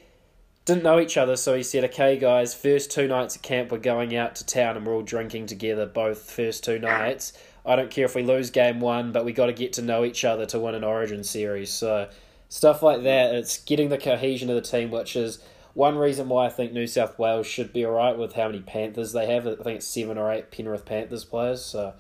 didn't 0.66 0.84
know 0.84 1.00
each 1.00 1.18
other. 1.18 1.36
So 1.36 1.56
he 1.56 1.64
said, 1.64 1.84
"Okay, 1.86 2.18
guys, 2.18 2.54
first 2.54 2.92
two 2.92 3.08
nights 3.08 3.36
at 3.36 3.42
camp, 3.42 3.72
we're 3.72 3.78
going 3.78 4.16
out 4.16 4.36
to 4.36 4.46
town, 4.46 4.78
and 4.78 4.86
we're 4.86 4.96
all 4.96 5.02
drinking 5.02 5.48
together 5.48 5.86
both 5.86 6.30
first 6.30 6.64
two 6.64 6.80
nights. 6.80 7.34
I 7.66 7.76
don't 7.76 7.92
care 7.92 8.06
if 8.06 8.16
we 8.16 8.24
lose 8.24 8.50
game 8.50 8.80
one, 8.80 9.12
but 9.12 9.26
we 9.26 9.34
got 9.34 9.48
to 9.48 9.54
get 9.54 9.74
to 9.74 9.82
know 9.82 10.04
each 10.04 10.26
other 10.26 10.46
to 10.48 10.60
win 10.60 10.76
an 10.76 10.84
Origin 10.84 11.24
series." 11.24 11.72
So 11.72 12.10
stuff 12.50 12.82
like 12.82 13.04
that. 13.04 13.36
It's 13.36 13.58
getting 13.64 13.90
the 13.90 13.98
cohesion 13.98 14.50
of 14.50 14.56
the 14.56 14.62
team, 14.62 14.92
which 14.92 15.16
is 15.16 15.40
one 15.74 15.98
reason 15.98 16.28
why 16.30 16.48
I 16.48 16.50
think 16.50 16.74
New 16.74 16.88
South 16.88 17.18
Wales 17.18 17.48
should 17.48 17.72
be 17.72 17.86
alright 17.86 18.18
with 18.18 18.34
how 18.34 18.48
many 18.48 18.60
Panthers 18.60 19.14
they 19.14 19.28
have. 19.28 19.48
I 19.48 19.56
think 19.56 19.78
it's 19.78 19.88
seven 19.88 20.18
or 20.18 20.32
eight 20.32 20.52
Penrith 20.52 20.86
Panthers 20.86 21.24
players. 21.24 21.64
So, 21.64 21.94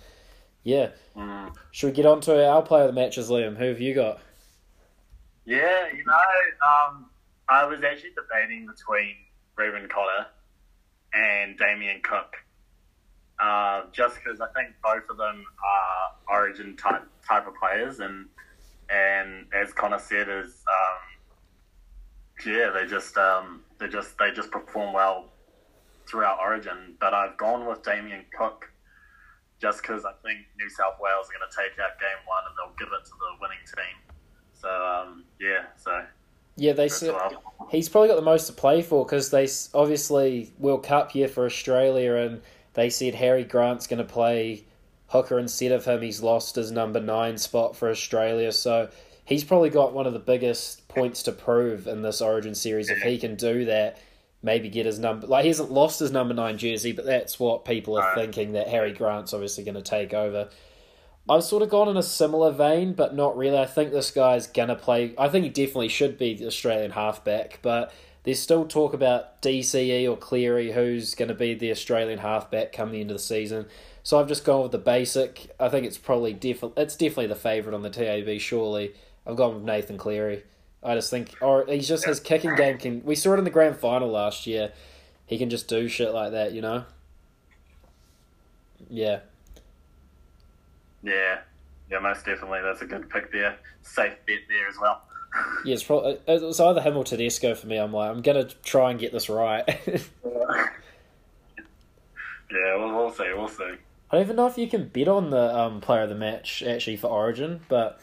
yeah. 0.63 0.89
Mm. 1.15 1.55
Should 1.71 1.87
we 1.87 1.93
get 1.93 2.05
on 2.05 2.19
to 2.21 2.45
our 2.45 2.61
player 2.61 2.83
of 2.83 2.93
the 2.93 2.99
matches, 2.99 3.29
Liam? 3.29 3.57
Who 3.57 3.65
have 3.65 3.79
you 3.79 3.93
got? 3.93 4.19
Yeah, 5.45 5.87
you 5.95 6.03
know, 6.05 6.13
um, 6.67 7.09
I 7.47 7.65
was 7.65 7.79
actually 7.83 8.11
debating 8.11 8.67
between 8.67 9.15
Reuben 9.55 9.87
Cotter 9.89 10.27
and 11.13 11.57
Damien 11.57 12.01
Cook, 12.03 12.35
uh, 13.79 13.85
just 13.91 14.15
because 14.15 14.41
I 14.41 14.47
think 14.53 14.75
both 14.83 15.03
of 15.09 15.17
them 15.17 15.43
are 15.65 16.35
Origin 16.37 16.75
type 16.75 17.03
type 17.27 17.47
of 17.47 17.53
players, 17.55 17.99
and 17.99 18.27
and 18.89 19.47
as 19.53 19.73
Connor 19.73 19.99
said, 19.99 20.27
is 20.29 20.63
um, 20.67 22.45
yeah, 22.45 22.71
they 22.71 22.85
just 22.85 23.17
um, 23.17 23.63
they 23.79 23.87
just 23.87 24.17
they 24.17 24.31
just 24.31 24.51
perform 24.51 24.93
well 24.93 25.29
throughout 26.07 26.39
Origin. 26.39 26.95
But 26.99 27.13
I've 27.13 27.37
gone 27.37 27.65
with 27.65 27.83
Damien 27.83 28.25
Cook 28.37 28.71
just 29.61 29.81
because 29.81 30.05
I 30.05 30.11
think 30.23 30.39
New 30.57 30.69
South 30.69 30.95
Wales 31.01 31.27
are 31.27 31.37
going 31.37 31.49
to 31.49 31.55
take 31.55 31.79
out 31.79 31.99
game 31.99 32.25
one 32.25 32.43
and 32.47 32.55
they'll 32.57 32.75
give 32.77 32.93
it 32.93 33.05
to 33.05 33.11
the 33.11 33.41
winning 33.41 33.57
team. 33.65 34.15
So 34.53 34.69
um, 34.69 35.25
yeah, 35.39 35.65
so 35.77 36.05
Yeah, 36.55 36.73
they 36.73 36.89
said 36.89 37.15
he's 37.69 37.89
probably 37.89 38.09
got 38.09 38.15
the 38.15 38.21
most 38.21 38.47
to 38.47 38.53
play 38.53 38.81
for 38.81 39.05
because 39.05 39.29
they 39.29 39.47
obviously 39.73 40.53
World 40.57 40.83
Cup 40.83 41.13
year 41.15 41.27
for 41.27 41.45
Australia, 41.45 42.15
and 42.15 42.41
they 42.79 42.89
said 42.89 43.15
Harry 43.15 43.43
Grant's 43.43 43.87
going 43.87 44.05
to 44.05 44.13
play 44.13 44.63
hooker 45.07 45.39
instead 45.39 45.71
of 45.71 45.85
him. 45.85 46.01
He's 46.01 46.21
lost 46.21 46.55
his 46.55 46.71
number 46.71 46.99
nine 46.99 47.37
spot 47.37 47.75
for 47.75 47.89
Australia, 47.89 48.51
so 48.51 48.89
he's 49.25 49.43
probably 49.43 49.69
got 49.69 49.93
one 49.93 50.07
of 50.07 50.13
the 50.13 50.19
biggest 50.19 50.87
points 50.87 51.23
to 51.23 51.31
prove 51.31 51.87
in 51.87 52.01
this 52.01 52.21
Origin 52.21 52.55
series. 52.55 52.89
If 52.89 53.01
he 53.01 53.17
can 53.17 53.35
do 53.35 53.65
that, 53.65 53.99
maybe 54.41 54.69
get 54.69 54.85
his 54.85 54.99
number. 54.99 55.27
Like 55.27 55.43
he 55.43 55.49
hasn't 55.49 55.71
lost 55.71 55.99
his 55.99 56.11
number 56.11 56.33
nine 56.33 56.57
jersey, 56.57 56.91
but 56.91 57.05
that's 57.05 57.39
what 57.39 57.65
people 57.65 57.97
are 57.97 58.15
thinking 58.15 58.53
that 58.53 58.67
Harry 58.67 58.93
Grant's 58.93 59.33
obviously 59.33 59.63
going 59.63 59.75
to 59.75 59.81
take 59.81 60.13
over. 60.13 60.49
I've 61.29 61.43
sort 61.43 61.61
of 61.61 61.69
gone 61.69 61.89
in 61.89 61.97
a 61.97 62.03
similar 62.03 62.51
vein, 62.51 62.93
but 62.93 63.15
not 63.15 63.37
really. 63.37 63.59
I 63.59 63.67
think 63.67 63.91
this 63.91 64.09
guy's 64.09 64.47
gonna 64.47 64.75
play. 64.75 65.13
I 65.15 65.29
think 65.29 65.43
he 65.43 65.49
definitely 65.49 65.89
should 65.89 66.17
be 66.17 66.33
the 66.33 66.47
Australian 66.47 66.91
halfback, 66.91 67.59
but 67.61 67.93
there's 68.29 68.39
still 68.39 68.63
talk 68.63 68.93
about 68.93 69.41
DCE 69.41 70.07
or 70.07 70.15
Cleary 70.15 70.73
who's 70.73 71.15
going 71.15 71.29
to 71.29 71.33
be 71.33 71.55
the 71.55 71.71
Australian 71.71 72.19
halfback 72.19 72.71
come 72.71 72.91
the 72.91 73.01
end 73.01 73.09
of 73.09 73.15
the 73.15 73.23
season. 73.23 73.65
So 74.03 74.19
I've 74.19 74.27
just 74.27 74.45
gone 74.45 74.61
with 74.61 74.71
the 74.71 74.77
basic. 74.77 75.49
I 75.59 75.67
think 75.67 75.87
it's 75.87 75.97
probably 75.97 76.33
defi- 76.33 76.73
it's 76.77 76.95
definitely 76.95 77.25
the 77.25 77.35
favourite 77.35 77.75
on 77.75 77.81
the 77.81 77.89
TAB. 77.89 78.39
Surely 78.39 78.93
I've 79.25 79.35
gone 79.35 79.55
with 79.55 79.63
Nathan 79.63 79.97
Cleary. 79.97 80.43
I 80.83 80.93
just 80.93 81.09
think, 81.09 81.33
or 81.41 81.65
he 81.65 81.79
just 81.79 82.05
his 82.05 82.19
kicking 82.19 82.55
game 82.55 82.77
can. 82.77 83.03
We 83.03 83.15
saw 83.15 83.33
it 83.33 83.39
in 83.39 83.45
the 83.45 83.49
grand 83.49 83.77
final 83.77 84.09
last 84.09 84.45
year. 84.45 84.73
He 85.25 85.39
can 85.39 85.49
just 85.49 85.67
do 85.67 85.87
shit 85.87 86.13
like 86.13 86.31
that, 86.33 86.51
you 86.51 86.61
know. 86.61 86.85
Yeah. 88.91 89.21
yeah, 91.01 91.39
yeah, 91.89 91.99
most 91.99 92.25
definitely. 92.27 92.61
That's 92.61 92.83
a 92.83 92.85
good 92.85 93.09
pick 93.09 93.31
there. 93.31 93.57
Safe 93.81 94.13
bet 94.27 94.37
there 94.47 94.67
as 94.67 94.77
well. 94.79 95.01
Yeah, 95.65 95.73
it's 95.73 95.83
probably 95.83 96.19
it 96.27 96.41
was 96.41 96.59
either 96.59 96.81
him 96.81 96.97
or 96.97 97.03
Tedesco 97.03 97.55
for 97.55 97.67
me. 97.67 97.77
I'm 97.77 97.93
like, 97.93 98.09
I'm 98.09 98.21
gonna 98.21 98.45
try 98.45 98.91
and 98.91 98.99
get 98.99 99.11
this 99.11 99.29
right. 99.29 99.63
yeah, 99.87 99.95
we'll, 102.75 102.95
we'll 102.95 103.11
see. 103.11 103.31
We'll 103.35 103.47
see. 103.47 103.75
I 104.11 104.15
don't 104.15 104.23
even 104.23 104.35
know 104.37 104.47
if 104.47 104.57
you 104.57 104.67
can 104.67 104.87
bet 104.87 105.07
on 105.07 105.29
the 105.29 105.55
um, 105.55 105.81
player 105.81 106.03
of 106.03 106.09
the 106.09 106.15
match 106.15 106.63
actually 106.63 106.97
for 106.97 107.07
Origin, 107.07 107.59
but 107.69 107.99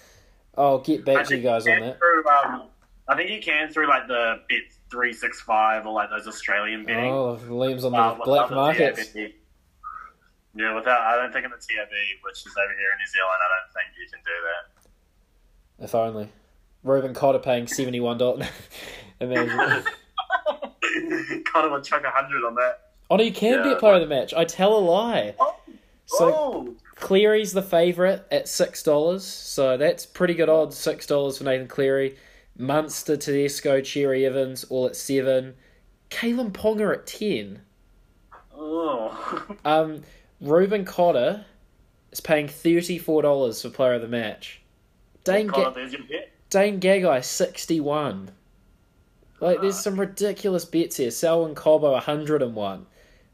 I'll 0.56 0.78
get 0.78 1.04
back 1.04 1.26
to 1.26 1.37
you 1.37 1.42
guys 1.42 1.66
you 1.66 1.73
on 1.73 1.80
that. 1.80 1.99
Through, 1.99 2.26
um, 2.28 2.62
I 3.09 3.16
think 3.16 3.30
you 3.30 3.40
can 3.42 3.71
through 3.73 3.88
like 3.88 4.06
the 4.06 4.40
Bet 4.49 4.59
three 4.90 5.12
six 5.12 5.40
five 5.40 5.85
or 5.85 5.92
like 5.92 6.11
those 6.11 6.28
Australian 6.28 6.85
betting. 6.85 7.11
Oh, 7.11 7.38
Liam's 7.49 7.85
on 7.85 7.92
the 7.92 7.99
Uh, 7.99 8.25
black 8.25 8.49
the 8.49 8.54
markets. 8.54 9.14
Yeah, 9.14 10.75
without 10.75 11.00
I 11.00 11.16
don't 11.16 11.33
think 11.33 11.45
in 11.45 11.50
the 11.50 11.56
TAB, 11.59 11.90
which 12.23 12.47
is 12.47 12.54
over 12.56 12.73
here 12.78 12.90
in 12.92 12.99
New 12.99 13.06
Zealand, 13.06 13.37
I 13.42 13.49
don't 13.52 13.73
think 13.75 13.88
you 13.99 14.09
can 14.11 14.21
do 14.25 14.33
that. 14.47 15.85
If 15.85 15.95
only. 15.95 16.30
Reuben 16.87 17.14
Cotter 17.14 17.38
paying 17.38 17.66
seventy 17.66 18.00
one 18.00 18.19
dollars. 18.19 18.47
Imagine. 19.21 19.85
kind 21.45 21.66
of 21.66 21.73
a 21.73 21.83
chuck 21.83 22.05
a 22.05 22.11
hundred 22.11 22.47
on 22.47 22.55
that. 22.55 22.90
oh 23.11 23.16
no, 23.16 23.23
you 23.25 23.33
can 23.33 23.55
Yeah, 23.59 23.62
bet 23.64 23.78
player 23.78 23.95
of 23.95 24.00
the 24.00 24.07
match. 24.07 24.33
I 24.35 24.45
tell 24.45 24.76
a 24.76 24.81
lie. 24.81 25.35
Oh, 25.38 25.57
So 26.07 26.35
oh. 26.35 26.75
Cleary's 26.95 27.52
the 27.52 27.62
favourite 27.62 28.23
at 28.31 28.49
six 28.49 28.83
dollars, 28.83 29.25
so 29.25 29.76
that's 29.76 30.07
pretty 30.07 30.35
good 30.35 30.49
odds. 30.49 30.76
Six 30.78 31.07
dollars 31.07 31.38
for 31.38 31.45
Nathan 31.45 31.69
Cleary, 31.69 32.16
Munster, 32.57 33.16
Tedesco, 33.16 33.81
Cherry 33.81 34.25
Evans, 34.25 34.64
all 34.64 34.87
at 34.87 34.97
seven. 34.97 35.55
Kalyn 36.11 36.52
Ponga 36.52 36.93
at 36.95 37.07
ten. 37.07 37.61
oh. 38.57 39.12
Um, 39.64 40.02
Reuben 40.40 40.85
Cotter 40.85 41.45
is 42.12 42.21
paying 42.21 42.49
thirty 42.49 42.99
four 42.99 43.23
dollars 43.23 43.61
for 43.62 43.71
player 43.71 43.95
of 43.95 44.02
the 44.02 44.09
match. 44.09 44.61
Dane 45.25 45.49
Connor, 45.49 45.64
Ga- 45.64 45.71
there's 45.73 45.93
your 45.93 46.02
bet. 46.05 46.31
Dane 46.56 46.80
Gagai 46.80 47.22
sixty 47.22 47.80
one. 47.80 48.30
Like 49.40 49.60
there's 49.60 49.78
some 49.78 50.00
ridiculous 50.00 50.64
bets 50.64 50.96
here. 50.96 51.10
Selwyn 51.10 51.54
Cobbo 51.54 52.00
hundred 52.00 52.42
and 52.42 52.54
one. 52.54 52.86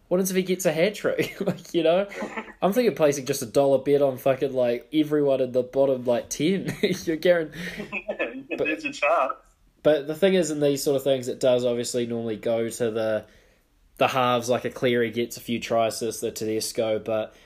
What 0.08 0.20
if 0.20 0.30
he 0.30 0.42
gets 0.42 0.66
a 0.66 0.72
hat 0.72 0.96
trick? 0.96 1.40
like 1.46 1.72
you 1.72 1.84
know, 1.84 2.08
I'm 2.62 2.72
thinking 2.72 2.96
placing 2.96 3.26
just 3.26 3.40
a 3.40 3.46
dollar 3.46 3.78
bet 3.78 4.02
on 4.02 4.18
fucking 4.18 4.52
like 4.52 4.88
everyone 4.92 5.40
in 5.40 5.52
the 5.52 5.62
bottom 5.62 6.04
like 6.04 6.30
ten. 6.30 6.74
You're 7.04 7.14
guaranteed. 7.14 7.54
there's 8.58 8.82
your 8.82 8.92
chance. 8.92 9.34
But 9.84 10.08
the 10.08 10.16
thing 10.16 10.34
is, 10.34 10.50
in 10.50 10.58
these 10.58 10.82
sort 10.82 10.96
of 10.96 11.04
things, 11.04 11.28
it 11.28 11.38
does 11.38 11.64
obviously 11.64 12.06
normally 12.08 12.38
go 12.38 12.68
to 12.68 12.90
the 12.90 13.24
the 13.98 14.08
halves. 14.08 14.48
Like 14.48 14.64
a 14.64 14.70
Cleary 14.70 15.12
gets 15.12 15.36
a 15.36 15.40
few 15.40 15.60
tries 15.60 16.00
to 16.00 16.10
the 16.10 16.32
Tedesco, 16.32 16.98
but 16.98 17.36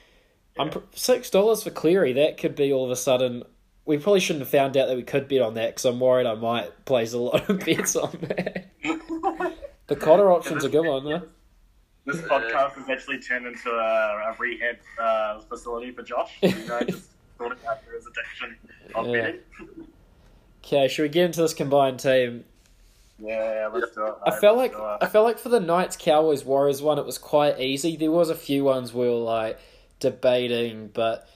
I'm 0.59 0.71
six 0.95 1.29
dollars 1.29 1.65
for 1.65 1.71
Cleary. 1.71 2.15
That 2.15 2.39
could 2.39 2.57
be 2.57 2.73
all 2.73 2.87
of 2.87 2.91
a 2.91 2.97
sudden. 2.97 3.43
We 3.87 3.99
probably 3.99 4.21
shouldn't 4.21 4.43
have 4.43 4.51
found 4.51 4.77
out 4.77 4.89
that 4.89 4.97
we 4.97 5.03
could 5.05 5.29
bet 5.29 5.41
on 5.41 5.55
that 5.55 5.69
because 5.69 5.85
I'm 5.85 5.99
worried 6.01 6.27
I 6.27 6.35
might 6.35 6.85
place 6.85 7.13
a 7.13 7.19
lot 7.19 7.49
of 7.49 7.61
bets 7.65 7.97
on 7.97 8.11
that. 8.23 8.67
The 9.89 9.95
Cotter 9.95 10.33
option's 10.33 10.65
a 10.65 10.69
good 10.69 10.85
one, 10.85 11.05
though. 11.05 11.23
This 12.07 12.21
podcast 12.23 12.73
has 12.73 12.91
actually 12.91 13.21
turned 13.21 13.47
into 13.47 13.71
a, 13.71 14.33
a 14.33 14.37
rehab 14.37 14.79
uh, 15.01 15.39
facility 15.43 15.93
for 15.93 16.03
Josh. 16.03 16.33
You 16.43 16.51
know, 16.67 16.81
just 16.81 17.11
sorting 17.39 17.59
out 17.69 17.79
his 17.95 18.05
addiction 18.05 18.57
of 18.97 19.07
Yeah. 19.07 19.13
betting. 19.13 19.41
Okay, 20.65 20.89
should 20.89 21.03
we 21.03 21.09
get 21.09 21.27
into 21.27 21.41
this 21.41 21.55
combined 21.55 22.01
team? 22.01 22.45
Yeah, 23.21 23.71
let's 23.73 23.95
do 23.95 24.07
it. 24.07 24.15
I 24.27 24.33
felt 24.41 24.59
let's 24.59 24.75
like. 24.75 24.99
I 25.01 25.07
felt 25.07 25.25
like 25.25 25.39
for 25.39 25.51
the 25.51 25.61
Knights 25.61 25.97
Cowboys 25.97 26.45
Warriors 26.45 26.83
one, 26.83 26.99
it 26.99 27.07
was 27.07 27.19
quite 27.19 27.61
easy. 27.61 27.97
There 27.97 28.11
was 28.11 28.29
a 28.29 28.35
few 28.35 28.65
ones 28.65 28.93
we 28.93 29.07
were 29.07 29.13
like 29.15 29.61
debating, 30.01 30.91
but 30.93 31.29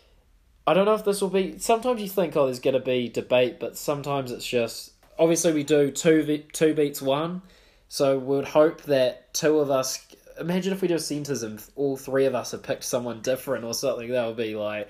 I 0.66 0.74
don't 0.74 0.84
know 0.84 0.94
if 0.94 1.04
this 1.04 1.20
will 1.20 1.30
be. 1.30 1.58
Sometimes 1.58 2.00
you 2.00 2.08
think, 2.08 2.36
oh, 2.36 2.44
there's 2.46 2.60
going 2.60 2.74
to 2.74 2.80
be 2.80 3.08
debate, 3.08 3.58
but 3.58 3.76
sometimes 3.76 4.30
it's 4.30 4.46
just 4.46 4.92
obviously 5.18 5.52
we 5.52 5.64
do 5.64 5.90
two 5.90 6.22
ve- 6.22 6.46
two 6.52 6.74
beats 6.74 7.02
one, 7.02 7.42
so 7.88 8.18
we'd 8.18 8.44
hope 8.44 8.82
that 8.82 9.32
two 9.34 9.58
of 9.58 9.70
us. 9.70 10.06
Imagine 10.38 10.72
if 10.72 10.80
we 10.80 10.88
do 10.88 10.98
centers 10.98 11.42
and 11.42 11.62
all 11.76 11.96
three 11.96 12.24
of 12.24 12.34
us 12.34 12.52
have 12.52 12.62
picked 12.62 12.84
someone 12.84 13.20
different 13.20 13.64
or 13.64 13.74
something. 13.74 14.10
That 14.10 14.26
would 14.26 14.36
be 14.36 14.54
like 14.54 14.88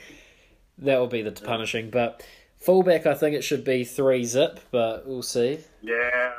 that 0.79 1.00
would 1.00 1.11
be 1.11 1.23
the 1.23 1.33
punishing. 1.33 1.91
But 1.91 2.25
fullback, 2.59 3.07
I 3.07 3.15
think 3.15 3.35
it 3.35 3.43
should 3.43 3.65
be 3.65 3.85
three 3.85 4.25
zip, 4.25 4.61
but 4.71 5.07
we'll 5.07 5.23
see. 5.23 5.59
Yeah, 5.83 6.33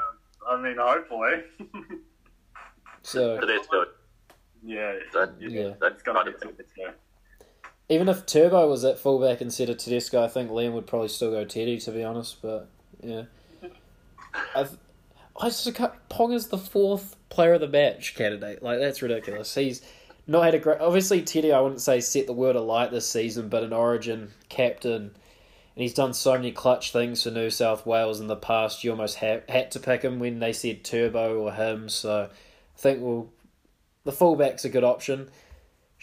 I 0.50 0.58
mean, 0.62 0.78
hopefully. 0.80 1.44
So 3.04 3.40
Tedesco. 3.40 3.86
yeah, 4.64 4.94
That, 5.14 5.34
Yeah. 5.40 5.74
That's 5.82 5.96
it's 5.96 6.04
got 6.04 6.16
kind 6.16 6.28
to 6.28 6.48
of 6.50 6.58
be 6.58 6.64
Tedesco. 6.64 6.94
Even 7.92 8.08
if 8.08 8.26
Turbo 8.26 8.70
was 8.70 8.86
at 8.86 9.00
fullback 9.00 9.42
instead 9.42 9.70
of 9.70 9.78
Tedesco, 9.78 10.24
I 10.24 10.30
think 10.30 10.50
Liam 10.50 10.72
would 10.72 10.88
probably 10.88 11.10
still 11.10 11.30
go 11.30 11.44
Teddy, 11.44 11.78
to 11.80 11.92
be 11.92 12.06
honest. 12.06 12.42
But 12.42 12.70
yeah, 13.04 13.24
I've, 14.56 14.78
I 15.40 15.50
just 15.50 15.74
got 15.74 16.08
Ponga's 16.08 16.48
the 16.48 16.58
fourth 16.58 17.18
player 17.28 17.56
of 17.56 17.60
the 17.60 17.68
match 17.68 18.16
candidate. 18.16 18.64
Like 18.64 18.80
that's 18.80 19.02
ridiculous. 19.02 19.54
He's 19.54 19.82
not 20.26 20.46
had 20.46 20.56
a 20.56 20.60
great. 20.60 20.80
Obviously, 20.80 21.22
Teddy, 21.22 21.52
I 21.52 21.60
wouldn't 21.60 21.82
say 21.82 22.00
set 22.00 22.28
the 22.28 22.34
world 22.34 22.56
alight 22.56 22.92
this 22.92 23.10
season, 23.10 23.50
but 23.50 23.62
an 23.62 23.74
Origin 23.74 24.32
captain, 24.48 25.02
and 25.02 25.14
he's 25.76 25.94
done 25.94 26.14
so 26.14 26.32
many 26.32 26.54
clutch 26.54 26.94
things 26.94 27.24
for 27.24 27.32
New 27.32 27.50
South 27.50 27.86
Wales 27.86 28.22
in 28.22 28.28
the 28.28 28.38
past. 28.38 28.86
You 28.86 28.92
almost 28.92 29.18
ha- 29.18 29.42
had 29.50 29.70
to 29.72 29.82
pick 29.82 30.02
him 30.02 30.20
when 30.20 30.40
they 30.40 30.54
said 30.54 30.86
Turbo 30.86 31.40
or 31.40 31.52
him. 31.52 31.90
So 31.90 32.30
I 32.32 32.80
think 32.80 33.02
we'll 33.02 33.34
the 34.06 34.14
fullback's 34.14 34.64
a 34.64 34.70
good 34.70 34.86
option. 34.86 35.30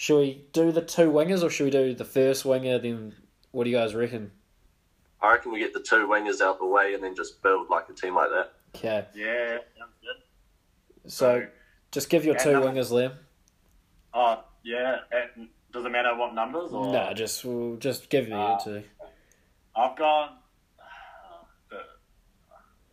Should 0.01 0.19
we 0.19 0.45
do 0.53 0.71
the 0.71 0.81
two 0.81 1.11
wingers 1.11 1.43
or 1.43 1.51
should 1.51 1.65
we 1.65 1.71
do 1.73 1.93
the 1.93 2.05
first 2.05 2.45
winger? 2.45 2.79
Then 2.79 3.17
what 3.51 3.65
do 3.65 3.71
you 3.71 3.77
guys 3.77 3.97
reckon? 3.97 4.31
I 5.21 5.33
reckon 5.33 5.51
we 5.51 5.59
get 5.59 5.75
the 5.75 5.81
two 5.83 6.07
wingers 6.07 6.41
out 6.41 6.61
the 6.61 6.67
way 6.67 6.95
and 6.95 7.03
then 7.03 7.17
just 7.17 7.43
build 7.43 7.69
like 7.69 7.89
a 7.89 7.93
team 7.93 8.15
like 8.15 8.29
that. 8.31 8.53
Okay, 8.77 9.05
Yeah, 9.13 9.59
sounds 9.77 9.91
good. 10.01 11.11
so 11.11 11.47
just 11.91 12.11
give 12.11 12.25
your 12.25 12.37
Yeah, 12.37 12.45
two 12.45 12.53
no. 12.53 12.63
wingers, 12.63 12.93
Liam. 12.93 13.13
Oh, 14.15 14.45
yeah. 14.63 14.99
It, 15.11 15.31
does 15.73 15.85
it 15.85 15.89
matter 15.91 16.15
what 16.15 16.33
numbers? 16.33 16.71
Or? 16.71 16.93
Nah, 16.93 17.13
just 17.13 17.45
we'll 17.45 17.75
just 17.79 18.09
give 18.09 18.29
me 18.29 18.35
Uh, 18.35 18.51
your 18.51 18.59
two. 18.61 18.85
I've 19.75 19.97
got. 19.97 20.45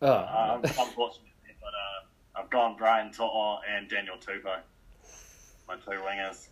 Oh, 0.02 0.08
Uh, 0.08 0.58
unfortunately, 0.64 1.30
but 1.60 1.68
uh, 1.68 2.40
I've 2.42 2.50
gone 2.50 2.74
Brian 2.76 3.12
To'o 3.12 3.60
and 3.70 3.88
Daniel 3.88 4.16
Tupou. 4.16 4.58
My 5.68 5.76
two 5.76 6.02
wingers. 6.02 6.48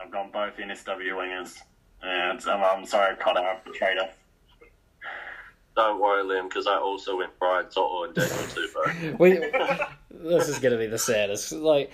I've 0.00 0.10
gone 0.10 0.30
both 0.32 0.56
NSW 0.56 1.12
wingers. 1.12 1.58
And 2.02 2.44
um, 2.46 2.62
I'm 2.62 2.86
sorry, 2.86 3.16
Connor, 3.16 3.40
I've 3.40 3.64
betrayed 3.64 3.98
us. 3.98 4.10
Don't 5.74 6.00
worry, 6.00 6.24
Liam, 6.24 6.48
because 6.48 6.66
I 6.66 6.76
also 6.76 7.18
went 7.18 7.38
Brian 7.38 7.66
To'o 7.70 8.04
and 8.04 8.14
Daniel 8.14 8.36
Tupou. 8.36 9.18
we, 9.18 9.38
this 10.10 10.48
is 10.48 10.58
gonna 10.58 10.76
be 10.76 10.86
the 10.86 10.98
saddest. 10.98 11.52
Like, 11.52 11.92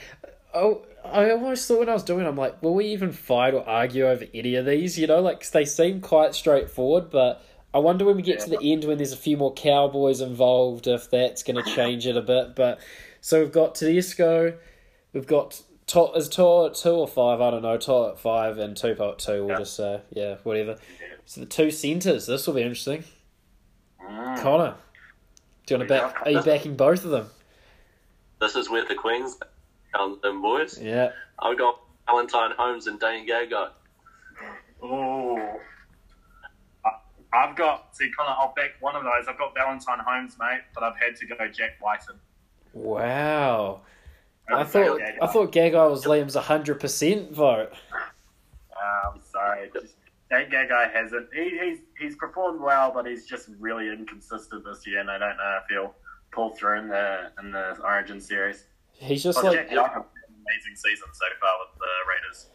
oh, 0.54 0.86
I 1.04 1.30
almost 1.30 1.68
thought 1.68 1.80
when 1.80 1.88
I 1.90 1.92
was 1.92 2.02
doing, 2.02 2.24
it, 2.24 2.28
I'm 2.28 2.36
like, 2.36 2.62
will 2.62 2.74
we 2.74 2.86
even 2.86 3.12
fight 3.12 3.52
or 3.52 3.68
argue 3.68 4.06
over 4.08 4.24
any 4.32 4.54
of 4.54 4.64
these? 4.64 4.98
You 4.98 5.06
know, 5.06 5.20
like 5.20 5.48
they 5.50 5.66
seem 5.66 6.00
quite 6.00 6.34
straightforward, 6.34 7.10
but 7.10 7.44
I 7.74 7.78
wonder 7.78 8.04
when 8.04 8.16
we 8.16 8.22
get 8.22 8.40
to 8.40 8.50
the 8.50 8.60
end 8.62 8.84
when 8.84 8.98
there's 8.98 9.12
a 9.12 9.16
few 9.16 9.36
more 9.36 9.52
Cowboys 9.52 10.20
involved 10.20 10.86
if 10.86 11.10
that's 11.10 11.42
going 11.42 11.62
to 11.62 11.74
change 11.74 12.06
it 12.06 12.16
a 12.16 12.22
bit. 12.22 12.54
But 12.54 12.80
so 13.20 13.40
we've 13.40 13.52
got 13.52 13.74
Tedesco, 13.74 14.56
we've 15.12 15.26
got 15.26 15.60
to, 15.88 16.12
is 16.12 16.28
To'o 16.28 16.66
at 16.66 16.74
two 16.74 16.90
or 16.90 17.06
five? 17.08 17.40
I 17.40 17.50
don't 17.50 17.62
know. 17.62 17.76
To'o 17.76 18.10
at 18.10 18.18
five 18.18 18.58
and 18.58 18.74
Tupou 18.76 19.12
at 19.12 19.18
two. 19.18 19.44
We'll 19.44 19.50
Yeah. 19.50 19.58
just 19.58 19.76
say 19.76 20.00
yeah, 20.10 20.36
whatever. 20.42 20.76
So 21.26 21.40
the 21.40 21.46
two 21.46 21.70
centers. 21.70 22.26
This 22.26 22.46
will 22.46 22.54
be 22.54 22.62
interesting. 22.62 23.04
Mm. 24.02 24.40
Connor, 24.40 24.74
do 25.66 25.74
you 25.74 25.78
want 25.78 25.88
to 25.88 25.94
back? 25.94 26.26
Are 26.26 26.30
you 26.30 26.42
backing 26.42 26.76
both 26.76 27.04
of 27.04 27.10
them? 27.10 27.28
this 28.40 28.56
is 28.56 28.68
where 28.68 28.84
the 28.84 28.94
Queens 28.94 29.38
come 29.94 30.20
in, 30.22 30.42
boys. 30.42 30.78
Yeah. 30.78 31.12
I've 31.38 31.56
got 31.56 31.80
Valentine 32.06 32.50
Holmes 32.58 32.86
and 32.88 33.00
Dane 33.00 33.26
Gagai. 33.26 33.70
Oh, 34.82 35.60
I- 36.84 36.98
I've 37.32 37.56
got, 37.56 37.96
see, 37.96 38.10
Connor, 38.10 38.34
I'll 38.38 38.52
back 38.54 38.72
one 38.80 38.96
of 38.96 39.02
those. 39.02 39.26
I've 39.28 39.38
got 39.38 39.54
Valentine 39.54 40.00
Holmes, 40.00 40.36
mate, 40.38 40.60
but 40.74 40.82
I've 40.82 40.96
had 40.98 41.16
to 41.16 41.26
go 41.26 41.48
Jack 41.48 41.78
Wighton. 41.80 42.16
Wow. 42.74 43.80
I 44.52 44.64
thought 44.64 44.98
backed 44.98 45.22
I 45.22 45.26
thought 45.26 45.52
Gagai 45.52 45.90
was 45.90 46.04
Liam's 46.04 46.34
hundred 46.34 46.80
percent 46.80 47.32
vote. 47.32 47.72
Uh, 47.92 49.10
I'm 49.12 49.20
sorry. 49.20 49.70
Just, 49.72 49.94
that 50.30 50.50
guy 50.50 50.88
hasn't. 50.92 51.28
He, 51.32 51.58
he's 51.58 51.78
he's 51.98 52.16
performed 52.16 52.60
well, 52.60 52.90
but 52.92 53.06
he's 53.06 53.26
just 53.26 53.48
really 53.58 53.88
inconsistent 53.88 54.64
this 54.64 54.86
year, 54.86 55.00
and 55.00 55.10
I 55.10 55.18
don't 55.18 55.36
know 55.36 55.58
if 55.62 55.68
he'll 55.70 55.94
pull 56.32 56.50
through 56.50 56.80
in 56.80 56.88
the 56.88 57.30
in 57.42 57.52
the 57.52 57.78
Origin 57.82 58.20
series. 58.20 58.64
He's 58.92 59.22
just 59.22 59.40
But 59.40 59.46
like 59.46 59.56
Jack 59.56 59.72
Young 59.72 59.86
an 59.86 60.02
amazing 60.46 60.76
season 60.76 61.08
so 61.12 61.24
far 61.40 61.52
with 61.60 61.78
the 61.78 61.86
Raiders. 62.08 62.46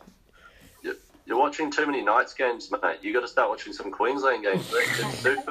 You're 1.30 1.38
watching 1.38 1.70
too 1.70 1.86
many 1.86 2.02
Knights 2.02 2.34
games, 2.34 2.72
mate. 2.72 2.98
You 3.04 3.14
got 3.14 3.22
to 3.22 3.28
start 3.28 3.50
watching 3.50 3.72
some 3.72 3.92
Queensland 3.92 4.44
games. 4.44 4.66
It's 4.74 5.46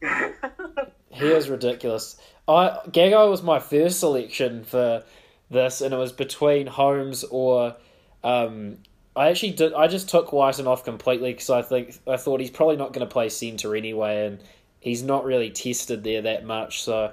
he 1.10 1.26
is 1.26 1.50
ridiculous. 1.50 2.16
I 2.46 2.78
Gagai 2.88 3.28
was 3.30 3.42
my 3.42 3.58
first 3.58 4.00
selection 4.00 4.64
for 4.64 5.02
this, 5.50 5.80
and 5.80 5.94
it 5.94 5.96
was 5.96 6.12
between 6.12 6.66
Holmes 6.66 7.24
or 7.24 7.76
um, 8.22 8.78
I 9.16 9.28
actually 9.28 9.52
did. 9.52 9.72
I 9.74 9.86
just 9.86 10.08
took 10.08 10.32
Wighton 10.32 10.66
off 10.66 10.84
completely 10.84 11.32
because 11.32 11.50
I 11.50 11.62
think 11.62 11.98
I 12.06 12.16
thought 12.16 12.40
he's 12.40 12.50
probably 12.50 12.76
not 12.76 12.92
going 12.92 13.06
to 13.06 13.12
play 13.12 13.28
centre 13.28 13.76
anyway, 13.76 14.26
and 14.26 14.40
he's 14.80 15.02
not 15.02 15.24
really 15.24 15.50
tested 15.50 16.02
there 16.04 16.22
that 16.22 16.44
much. 16.44 16.82
So 16.82 17.12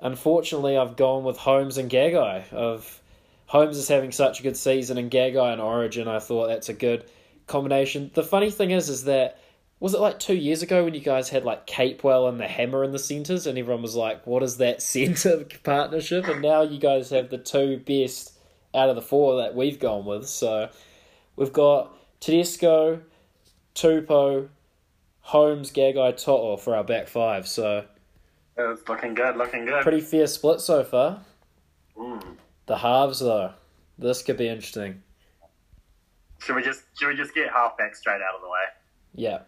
unfortunately, 0.00 0.76
I've 0.76 0.96
gone 0.96 1.24
with 1.24 1.36
Holmes 1.36 1.76
and 1.76 1.90
Gagai. 1.90 2.52
Of 2.52 3.00
Holmes 3.46 3.76
is 3.76 3.88
having 3.88 4.12
such 4.12 4.40
a 4.40 4.42
good 4.42 4.56
season, 4.56 4.96
and 4.96 5.10
Gagai 5.10 5.52
and 5.52 5.60
Origin. 5.60 6.08
I 6.08 6.18
thought 6.18 6.48
that's 6.48 6.68
a 6.68 6.74
good 6.74 7.04
combination. 7.46 8.10
The 8.14 8.22
funny 8.22 8.50
thing 8.50 8.70
is, 8.70 8.88
is 8.88 9.04
that 9.04 9.38
was 9.80 9.94
it 9.94 10.00
like 10.00 10.18
two 10.18 10.34
years 10.34 10.62
ago 10.62 10.84
when 10.84 10.94
you 10.94 11.00
guys 11.00 11.28
had 11.28 11.44
like 11.44 11.66
Capewell 11.66 12.28
and 12.28 12.40
the 12.40 12.48
Hammer 12.48 12.82
in 12.84 12.90
the 12.92 12.98
centres, 12.98 13.46
and 13.46 13.58
everyone 13.58 13.82
was 13.82 13.94
like, 13.94 14.26
"What 14.26 14.42
is 14.42 14.56
that 14.58 14.82
centre 14.82 15.46
partnership?" 15.62 16.26
And 16.28 16.42
now 16.42 16.62
you 16.62 16.78
guys 16.78 17.10
have 17.10 17.30
the 17.30 17.38
two 17.38 17.78
best 17.78 18.32
out 18.74 18.88
of 18.88 18.96
the 18.96 19.02
four 19.02 19.36
that 19.42 19.54
we've 19.54 19.78
gone 19.78 20.04
with. 20.04 20.26
So 20.28 20.68
we've 21.36 21.52
got 21.52 21.94
Tedesco, 22.20 23.00
Tupou, 23.74 24.48
Holmes, 25.20 25.70
Gagai, 25.72 26.22
To'o 26.22 26.56
for 26.56 26.74
our 26.74 26.84
back 26.84 27.06
five. 27.08 27.46
So 27.46 27.84
It's 28.56 28.88
looking 28.88 29.14
good, 29.14 29.36
looking 29.36 29.64
good. 29.64 29.82
pretty 29.82 30.00
fair 30.00 30.26
split 30.26 30.60
so 30.60 30.82
far. 30.84 31.20
Mm. 31.96 32.36
The 32.66 32.76
halves 32.76 33.20
though, 33.20 33.52
this 33.98 34.22
could 34.22 34.36
be 34.36 34.48
interesting. 34.48 35.02
Should 36.40 36.56
we 36.56 36.62
just 36.62 36.82
should 36.98 37.08
we 37.08 37.14
just 37.16 37.34
get 37.34 37.50
half 37.50 37.76
back 37.78 37.94
straight 37.96 38.20
out 38.20 38.34
of 38.34 38.42
the 38.42 38.48
way? 38.48 38.64
Yeah. 39.14 39.38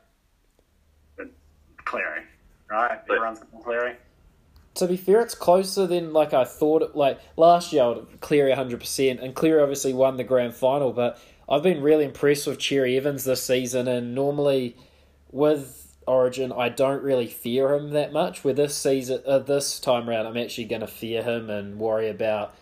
Cleary, 1.90 2.22
right? 2.70 3.00
But- 3.06 3.16
Everyone's 3.16 3.40
Cleary. 3.64 3.96
to 4.74 4.86
be 4.86 4.96
fair, 4.96 5.20
it's 5.20 5.34
closer 5.34 5.86
than 5.86 6.12
like 6.12 6.32
I 6.32 6.44
thought. 6.44 6.82
It, 6.82 6.94
like 6.96 7.18
last 7.36 7.72
year, 7.72 7.82
I 7.82 7.88
would 7.88 8.20
Cleary 8.20 8.52
hundred 8.52 8.78
percent, 8.80 9.18
and 9.20 9.34
Cleary 9.34 9.60
obviously 9.60 9.92
won 9.92 10.16
the 10.16 10.24
grand 10.24 10.54
final. 10.54 10.92
But 10.92 11.18
I've 11.48 11.64
been 11.64 11.82
really 11.82 12.04
impressed 12.04 12.46
with 12.46 12.58
Cherry 12.60 12.96
Evans 12.96 13.24
this 13.24 13.42
season, 13.42 13.88
and 13.88 14.14
normally 14.14 14.76
with 15.32 15.96
Origin, 16.06 16.52
I 16.52 16.68
don't 16.68 17.02
really 17.02 17.26
fear 17.26 17.74
him 17.74 17.90
that 17.90 18.12
much. 18.12 18.44
With 18.44 18.56
this 18.56 18.76
season, 18.76 19.20
uh, 19.26 19.40
this 19.40 19.80
time 19.80 20.08
round, 20.08 20.28
I'm 20.28 20.36
actually 20.36 20.64
going 20.66 20.80
to 20.80 20.86
fear 20.86 21.22
him 21.22 21.50
and 21.50 21.78
worry 21.78 22.08
about 22.08 22.54